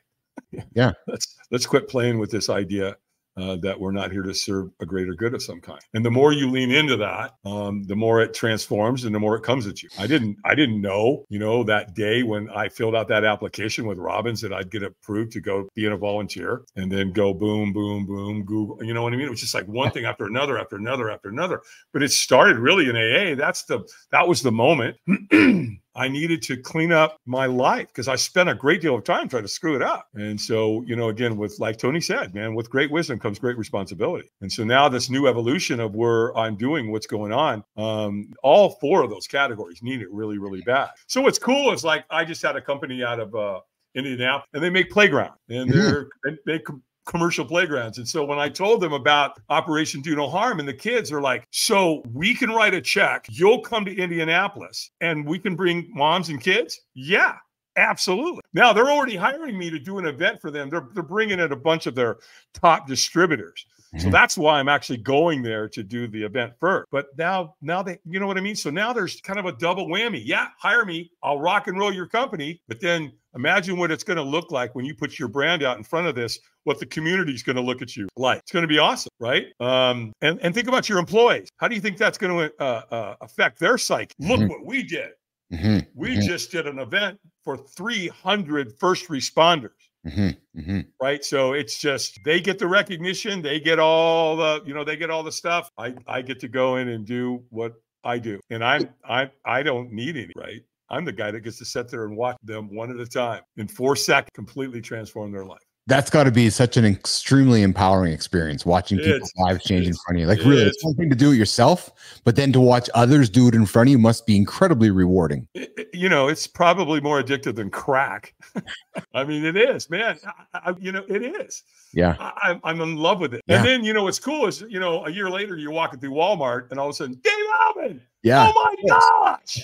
[0.74, 0.92] Yeah.
[1.06, 2.96] Let's let's quit playing with this idea
[3.36, 5.80] uh, that we're not here to serve a greater good of some kind.
[5.94, 9.36] And the more you lean into that, um, the more it transforms and the more
[9.36, 9.88] it comes at you.
[9.98, 13.86] I didn't I didn't know, you know, that day when I filled out that application
[13.86, 17.72] with Robbins that I'd get approved to go be a volunteer and then go boom,
[17.72, 18.82] boom, boom, Google.
[18.82, 19.26] You know what I mean?
[19.26, 21.62] It was just like one thing after another, after another, after another.
[21.92, 23.34] But it started really in AA.
[23.34, 24.96] That's the that was the moment.
[25.96, 29.28] I needed to clean up my life because I spent a great deal of time
[29.28, 30.08] trying to screw it up.
[30.14, 33.56] And so, you know, again, with like Tony said, man, with great wisdom comes great
[33.56, 34.28] responsibility.
[34.42, 38.70] And so now this new evolution of where I'm doing what's going on, um, all
[38.80, 40.90] four of those categories need it really, really bad.
[41.06, 43.60] So what's cool is like I just had a company out of uh,
[43.94, 45.72] Indianapolis, and they make playground, and Mhm.
[45.72, 47.98] they're they make com- commercial playgrounds.
[47.98, 51.20] And so when I told them about Operation Do No Harm, and the kids are
[51.20, 53.26] like, "So we can write a check.
[53.30, 57.36] You'll come to Indianapolis, and we can bring moms and kids." Yeah.
[57.78, 58.40] Absolutely.
[58.54, 60.70] Now they're already hiring me to do an event for them.
[60.70, 62.16] They're, they're bringing in a bunch of their
[62.54, 63.66] top distributors.
[63.98, 64.12] So Mhm.
[64.12, 66.86] that's why I'm actually going there to do the event first.
[66.90, 68.56] But now, now they, you know what I mean?
[68.56, 70.22] So now there's kind of a double whammy.
[70.24, 71.10] Yeah, hire me.
[71.22, 72.62] I'll rock and roll your company.
[72.66, 75.76] But then imagine what it's going to look like when you put your brand out
[75.76, 78.38] in front of this, what the community is going to look at you like.
[78.40, 79.46] It's going to be awesome, right?
[79.60, 81.48] Um, and, and think about your employees.
[81.58, 84.14] How do you think that's going to uh, uh, affect their psyche?
[84.18, 84.48] Look Mhm.
[84.48, 85.10] what we did.
[85.52, 86.22] Mhm, We Mhm.
[86.26, 89.70] just did an event for 300 first responders
[90.04, 90.84] mhm, mhm.
[91.00, 94.96] right so it's just they get the recognition they get all the you know they
[94.96, 98.40] get all the stuff i i get to go in and do what i do
[98.50, 101.88] and i'm i i don't need any right i'm the guy that gets to sit
[101.88, 105.60] there and watch them one at a time in four seconds completely transform their life
[105.88, 109.94] That's got to be such an extremely empowering experience watching people's It's- lives change in
[110.04, 110.26] front of you.
[110.26, 111.92] Like, really, it's it's- one thing to do it yourself,
[112.24, 115.46] but then to watch others do it in front of you must be incredibly rewarding.
[115.54, 118.34] It- you know it's probably more addictive than crack
[119.14, 120.18] i mean it is man
[120.52, 121.62] I, I, you know it is
[121.94, 122.16] Yeah.
[122.18, 123.42] I, I'm- I'm in love with it.
[123.46, 123.58] Yeah.
[123.58, 126.10] And then, you know, what's cool is, you know, a year later, you're walking through
[126.10, 127.32] Walmart and all of a sudden, Dave
[127.66, 128.50] Albin, Yeah.
[128.54, 129.58] oh my gosh.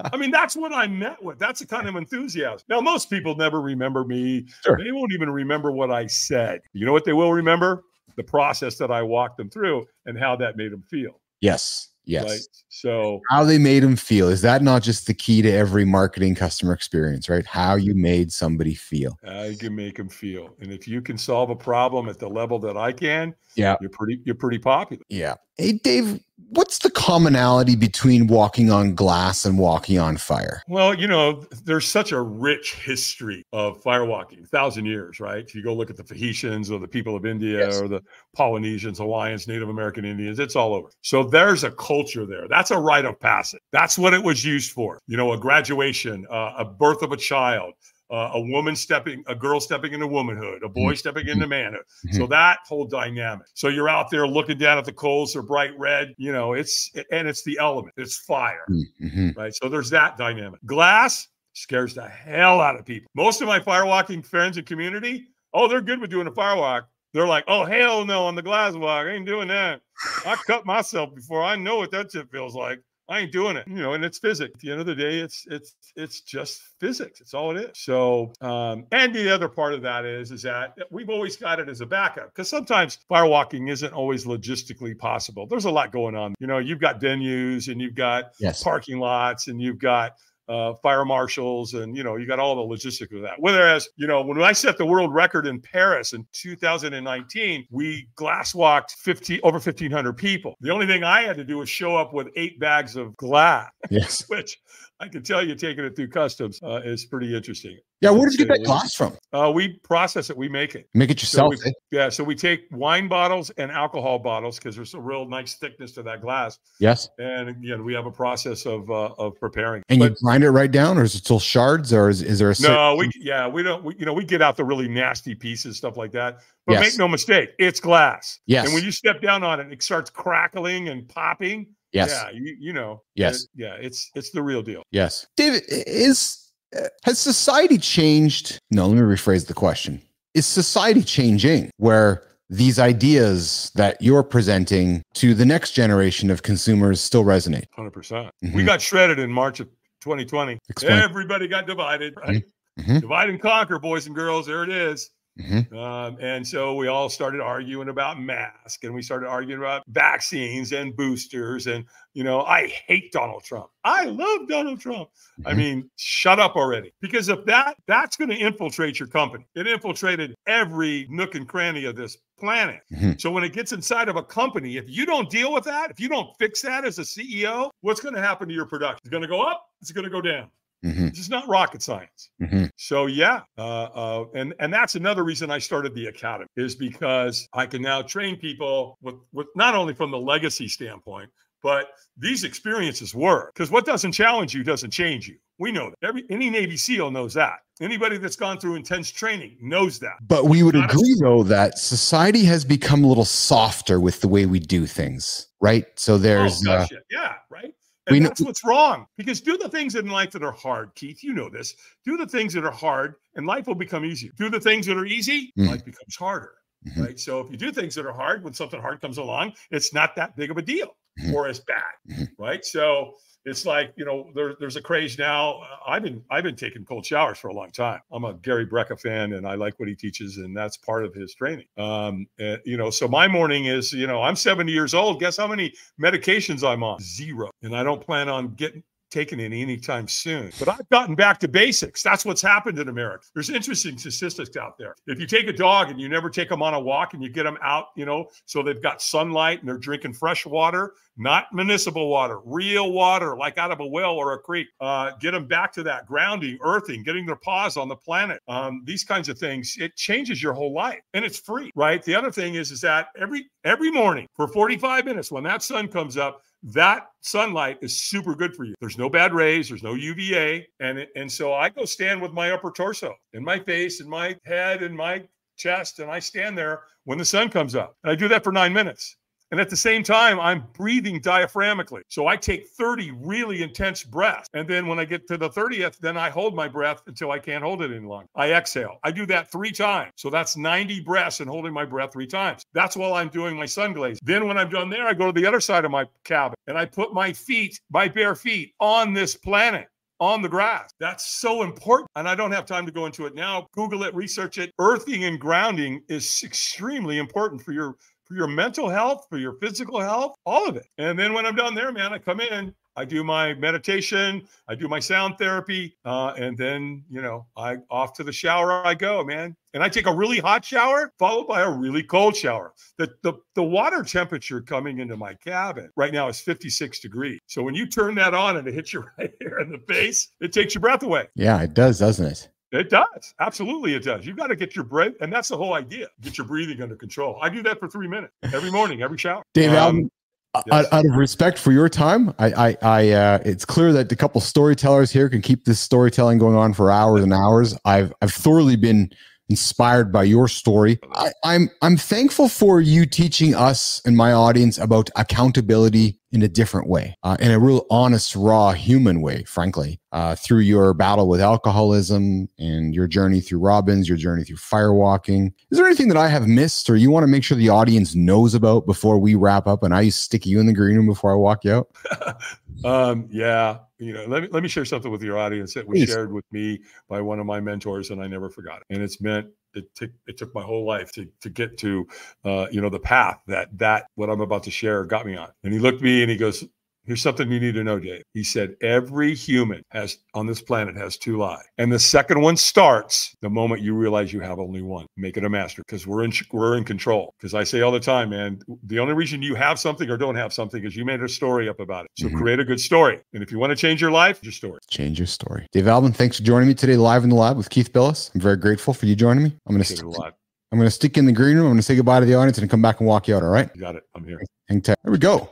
[0.12, 1.38] I mean, that's what I met with.
[1.38, 2.64] That's the kind of enthusiasm.
[2.68, 4.46] Now, most people never remember me.
[4.64, 4.78] Sure.
[4.82, 6.60] They won't even remember what I said.
[6.72, 7.84] You know what they will remember?
[8.16, 11.20] The process that I walked them through and how that made them feel.
[11.40, 11.88] Yes.
[12.04, 12.24] Yes.
[12.24, 12.40] Right.
[12.70, 14.28] So, How they made them feel.
[14.30, 17.44] Is that not just the key to every marketing customer experience, right?
[17.44, 19.18] How you made somebody feel.
[19.26, 20.56] I can make them feel.
[20.60, 23.76] And if you can solve a problem at the level that I can, Yeah.
[23.82, 25.02] you're pretty, you're pretty popular.
[25.10, 25.34] Yeah.
[25.58, 26.18] Hey, Dave,
[26.50, 30.62] what's the commonality between walking on glass and walking on fire?
[30.68, 35.44] Well, you know, there's such a rich history of firewalking, thousand years, right?
[35.44, 37.80] If you go look at the Tahitians or the people of India Yes.
[37.80, 38.02] or the
[38.34, 40.90] Polynesians, Hawaiians, Native American Indians, it's all over.
[41.02, 42.46] So there's a culture there.
[42.48, 43.60] That's a rite of passage.
[43.72, 45.00] That's what it was used for.
[45.06, 47.74] You know, a graduation, uh, a birth of a child.
[48.10, 51.82] Uh, a woman stepping, a girl stepping into womanhood, a boy stepping into manhood.
[52.12, 53.46] So that whole dynamic.
[53.52, 56.90] So you're out there looking down at the coals, they're bright red, you know, it's,
[57.12, 59.36] and it's the element, it's fire Mhm.
[59.36, 59.54] right?
[59.54, 60.60] So there's that dynamic.
[60.64, 63.10] Glass scares the hell out of people.
[63.14, 66.84] Most of my firewalking friends and community, oh, they're good with doing a firewalk.
[67.12, 69.06] They're like, oh, hell no, on the glass walk.
[69.06, 69.80] I ain't doing that.
[70.24, 71.42] I cut myself before.
[71.42, 72.80] I know what that shit feels like.
[73.08, 73.66] I ain't doing it.
[73.66, 74.52] You know, and it's physics.
[74.54, 77.20] At the end of the day, it's it's it's just physics.
[77.20, 77.78] It's all it is.
[77.78, 81.68] So um, and the other part of that is is that we've always got it
[81.68, 85.46] as a backup because sometimes firewalking isn't always logistically possible.
[85.46, 86.34] There's a lot going on.
[86.38, 88.62] You know, you've got venues and you've got Yes.
[88.62, 90.12] parking lots and you've got
[90.48, 94.06] uh, fire marshals and you know you got all the logistics of that whereas you
[94.06, 99.42] know when i set the world record in paris in 2019 we glass walked 50
[99.42, 102.58] over 1500 people the only thing i had to do was show up with eight
[102.58, 104.24] bags of glass Yes.
[104.28, 104.58] which
[105.00, 108.10] i can tell you taking it through customs uh, is pretty interesting Yeah.
[108.10, 109.16] Where did you get that glass from?
[109.32, 111.54] uh, we process it we make it Make it So yourself.
[111.64, 111.74] we- eh?
[111.90, 115.92] yeah so we take wine bottles and alcohol bottles because there's a real nice thickness
[115.92, 117.08] to that glass Yes.
[117.18, 120.50] and again we have a process of uh, of preparing And But- you grind it
[120.50, 123.46] right down, or is it still shards, or is, is there a No, we yeah,
[123.48, 123.82] we don't.
[123.84, 126.38] We, you know, we get out the really nasty pieces, stuff like that.
[126.66, 126.80] But Yes.
[126.82, 128.40] make no mistake, it's glass.
[128.46, 128.64] Yes.
[128.66, 131.66] And when you step down on it, it starts crackling and popping.
[131.92, 132.10] Yes.
[132.10, 133.02] Yeah, you you know.
[133.14, 133.42] Yes.
[133.42, 134.82] it- yeah, it's it's the real deal.
[134.90, 135.26] Yes.
[135.36, 138.58] David, is uh, has society changed?
[138.70, 140.00] No, let me rephrase the question.
[140.34, 147.00] Is society changing where these ideas that you're presenting to the next generation of consumers
[147.00, 147.64] still resonate?
[147.72, 148.30] Hundred percent.
[148.44, 148.54] Mhm.
[148.54, 149.68] We got shredded in March of
[150.02, 150.58] 2020.
[150.68, 150.98] Explain.
[151.00, 152.14] Everybody got divided.
[152.16, 152.44] Right?
[152.78, 153.00] Mhm.
[153.00, 154.46] Divide and conquer, boys and girls.
[154.46, 155.10] There it is.
[155.38, 155.72] Mhm.
[155.72, 160.72] Um, and so we all started arguing about masks and we started arguing about vaccines
[160.72, 161.66] and boosters.
[161.68, 163.68] And, you know, I hate Donald Trump.
[163.84, 165.10] I love Donald Trump.
[165.46, 165.56] I Mhm.
[165.56, 166.92] mean, shut up already.
[167.00, 169.46] Because if that, that's going to infiltrate your company.
[169.54, 172.80] It infiltrated every nook and cranny of this planet.
[172.92, 173.20] Mhm.
[173.20, 176.00] So when it gets inside of a company, if you don't deal with that, if
[176.00, 178.98] you don't fix that as a CEO, what's going to happen to your production?
[179.02, 179.64] It's going to go up.
[179.80, 180.50] It's going to go down.
[180.84, 181.10] Mhm.
[181.10, 182.30] This is not rocket science.
[182.40, 182.70] Mhm.
[182.76, 187.48] So yeah, uh, uh, and and that's another reason I started the academy is because
[187.52, 191.30] I can now train people with with not only from the legacy standpoint,
[191.62, 193.52] but these experiences work.
[193.54, 195.36] Because what doesn't challenge you doesn't change you.
[195.58, 196.06] We know that.
[196.06, 197.58] Every any Navy SEAL knows that.
[197.80, 200.14] Anybody that's gone through intense training knows that.
[200.26, 204.20] But we would Not a- agree, though, that society has become a little softer with
[204.20, 205.84] the way we do things, right?
[205.96, 207.72] So there's, oh, uh, gosh, yeah, yeah, right.
[208.10, 209.06] We And know- that's what's wrong.
[209.16, 211.22] Because do the things in life that are hard, Keith.
[211.22, 211.74] You know this.
[212.04, 214.32] Do the things that are hard, and life will become easier.
[214.36, 215.68] Do the things that are easy, Mm.
[215.68, 216.54] life becomes harder.
[216.86, 217.04] Mhm.
[217.04, 217.18] Right.
[217.20, 220.14] So if you do things that are hard, when something hard comes along, it's not
[220.16, 221.32] that big of a deal Mhm.
[221.34, 221.82] or as bad.
[222.10, 222.28] Mhm.
[222.38, 222.64] Right.
[222.64, 223.14] So
[223.44, 225.60] it's like, you know, there, there's a craze now.
[225.62, 228.00] Uh, I've been I've been taking cold showers for a long time.
[228.12, 231.14] I'm a Gary Brecka fan and I like what he teaches, and that's part of
[231.14, 231.66] his training.
[231.78, 235.18] Um, uh, you know, so my morning is, you know, I'm 70 years old.
[235.20, 237.00] Guess how many medications I'm on?
[237.00, 237.50] Zero.
[237.62, 240.50] And I don't plan on getting taking any anytime soon.
[240.58, 242.02] But I've gotten back to basics.
[242.02, 243.24] That's what's happened in America.
[243.34, 244.94] There's interesting statistics out there.
[245.06, 247.28] If you take a dog and you never take them on a walk and you
[247.28, 251.46] get them out, you know, so they've got sunlight and they're drinking fresh water, not
[251.52, 254.68] municipal water, real water, like out of a well or a creek.
[254.80, 258.40] Uh, get them back to that grounding, earthing, getting their paws on the planet.
[258.48, 262.02] Um, these kinds of things, it changes your whole life, and it's free, right?
[262.02, 265.88] The other thing is, is that every every morning for 45 minutes, when that sun
[265.88, 268.74] comes up, that sunlight is super good for you.
[268.80, 272.50] There's no bad rays, there's no UVA, and and so I go stand with my
[272.50, 276.82] upper torso, in my face, in my head, in my chest, and I stand there
[277.04, 279.16] when the sun comes up, and I do that for nine minutes.
[279.50, 282.02] And at the same time, I'm breathing diaphragmically.
[282.08, 284.48] So I take 30 really intense breaths.
[284.52, 287.38] And then when I get to the 30th, then I hold my breath until I
[287.38, 288.28] can't hold it any longer.
[288.34, 288.98] I exhale.
[289.04, 290.12] I do that three times.
[290.16, 292.62] So that's 90 breaths and holding my breath three times.
[292.74, 294.18] That's while I'm doing my sun glaze.
[294.22, 296.76] Then when I'm done there, I go to the other side of my cabin and
[296.76, 299.88] I put my feet, my bare feet on this planet
[300.20, 300.90] on the grass.
[300.98, 302.08] That's so important.
[302.16, 303.66] And I don't have time to go into it now.
[303.72, 304.72] Google it, research it.
[304.78, 307.96] Earthing and grounding is extremely important for your
[308.28, 310.86] for your mental health, for your physical health, all of it.
[310.98, 314.74] And then when I'm done there, man, I come in, I do my meditation, I
[314.74, 318.94] do my sound therapy, uh, and then you know, I off to the shower I
[318.94, 319.56] go, man.
[319.72, 322.74] And I take a really hot shower followed by a really cold shower.
[322.96, 327.38] The, the the water temperature coming into my cabin right now is 56 degrees.
[327.46, 330.32] So when you turn that on and it hits you right here in the face,
[330.40, 331.28] it takes your breath away.
[331.36, 332.48] Yeah, it does, doesn't it?
[332.70, 333.34] It does.
[333.40, 334.26] Absolutely, it does.
[334.26, 336.08] You've got to get your breath, and that's the whole idea.
[336.20, 337.38] Get your breathing under control.
[337.40, 339.42] I do that for three minutes every morning, every shower.
[339.54, 340.10] Dave Um, Allen,
[340.54, 340.64] yes.
[340.72, 344.16] out, out of respect for your time, I, I, I uh, it's clear that a
[344.16, 347.74] couple storytellers here can keep this storytelling going on for hours and hours.
[347.86, 349.10] I've, I've thoroughly been
[349.48, 350.98] inspired by your story.
[351.12, 356.48] I, I'm, I'm thankful for you teaching us and my audience about accountability in a
[356.48, 361.26] different way, uh, in a real honest, raw, human way, frankly, uh, through your battle
[361.26, 365.52] with alcoholism and your journey through Robbins, your journey through firewalking.
[365.70, 368.14] Is there anything that I have missed or you want to make sure the audience
[368.14, 371.32] knows about before we wrap up and I stick you in the green room before
[371.32, 371.88] I walk you out?
[372.84, 375.98] um, yeah, you know, let me let me share something with your audience that was
[375.98, 376.08] Please.
[376.08, 378.86] shared with me by one of my mentors, and I never forgot it.
[378.90, 382.06] And it's meant it took it took my whole life to to get to,
[382.44, 385.50] uh, you know, the path that that what I'm about to share got me on.
[385.64, 386.64] And he looked at me and he goes,
[387.08, 390.96] "Here's something you need to know, Dave." He said, "Every human has on this planet
[390.96, 394.82] has two lives, and the second one starts the moment you realize you have only
[394.82, 395.06] one.
[395.16, 397.34] Make it a master, because we're in we're in control.
[397.38, 400.36] Because I say all the time, man, the only reason you have something or don't
[400.36, 402.10] have something is you made a story up about it.
[402.18, 402.36] So Mhm.
[402.36, 404.78] create a good story, and if you want to change your life, your story.
[404.90, 405.66] Change your story.
[405.72, 408.30] Dave Albin, thanks for joining me today live in the lab with Keith Bilous.
[408.34, 409.56] I'm very grateful for you joining me.
[409.66, 410.34] I'm going to Appreciate it a lot.
[410.70, 411.64] I'm going to stick in the green room.
[411.64, 413.42] I'm going to say goodbye to the audience and come back and walk you out.
[413.42, 413.70] All right.
[413.74, 414.02] You got it.
[414.14, 414.38] I'm here.
[414.68, 414.96] Hang tight.
[415.02, 415.48] There we go.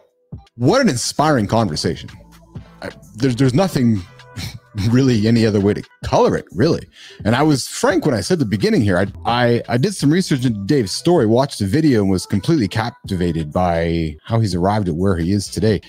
[0.57, 2.11] What an inspiring conversation.
[2.83, 4.01] I, there's there's nothing
[4.91, 6.87] really any other way to color it, really.
[7.25, 8.99] And I was frank when I said the beginning here.
[8.99, 12.69] I I, I did some research into Dave's story, watched the video, and was completely
[12.69, 15.81] captivated by how he's arrived at where he is today.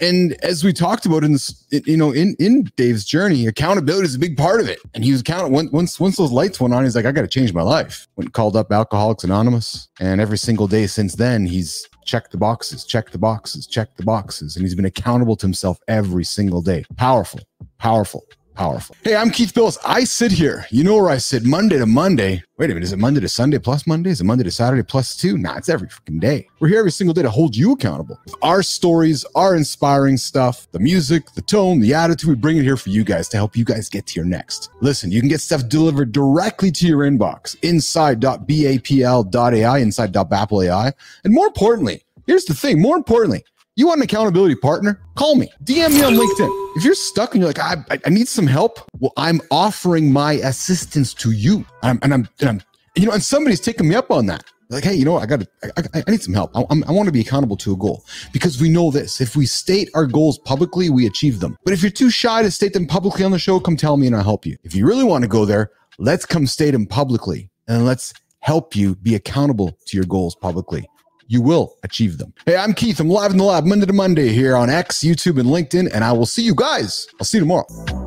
[0.00, 4.14] And as we talked about in this, you know, in in Dave's journey, accountability is
[4.14, 4.78] a big part of it.
[4.94, 7.22] And he was account once once once those lights went on, he's like, I got
[7.22, 8.06] to change my life.
[8.16, 12.84] Went called up Alcoholics Anonymous, and every single day since then, he's checked the boxes,
[12.84, 16.84] check the boxes, check the boxes, and he's been accountable to himself every single day.
[16.96, 17.40] Powerful,
[17.78, 18.24] powerful,
[18.56, 18.96] powerful.
[19.04, 19.78] Hey, I'm Keith Bilous.
[19.84, 20.66] I sit here.
[20.70, 22.42] You know where I sit Monday to Monday.
[22.58, 24.08] Wait a minute, is it Monday to Sunday plus Monday?
[24.10, 25.36] Is it Monday to Saturday plus two?
[25.36, 26.48] Nah, it's every freaking day.
[26.58, 28.18] We're here every single day to hold you accountable.
[28.40, 32.78] Our stories, our inspiring stuff, the music, the tone, the attitude, we bring it here
[32.78, 34.70] for you guys to help you guys get to your next.
[34.80, 40.92] Listen, you can get stuff delivered directly to your inbox inside.bapl.ai, inside.bapl.ai.
[41.24, 43.44] And more importantly, here's the thing, more importantly,
[43.76, 45.00] you want an accountability partner?
[45.16, 45.50] Call me.
[45.62, 46.76] DM me on LinkedIn.
[46.76, 50.10] If you're stuck and you're like, I, I, I need some help, well, I'm offering
[50.10, 51.64] my assistance to you.
[51.82, 52.62] I'm, and I'm, and I'm,
[52.96, 54.44] you know, and somebody's taking me up on that.
[54.70, 55.18] Like, hey, you know?
[55.18, 56.56] I got to, I, I, need some help.
[56.56, 58.02] I, I want to be accountable to a goal
[58.32, 59.20] because we know this.
[59.20, 61.58] If we state our goals publicly, we achieve them.
[61.62, 64.06] But if you're too shy to state them publicly on the show, come tell me
[64.06, 64.56] and I'll help you.
[64.64, 68.74] If you really want to go there, let's come state them publicly and let's help
[68.74, 70.88] you be accountable to your goals publicly
[71.26, 72.32] you will achieve them.
[72.44, 73.00] Hey, I'm Keith.
[73.00, 76.04] I'm live in the lab Monday to Monday here on X, YouTube, and LinkedIn, and
[76.04, 77.06] I will see you guys.
[77.20, 78.05] I'll see you tomorrow.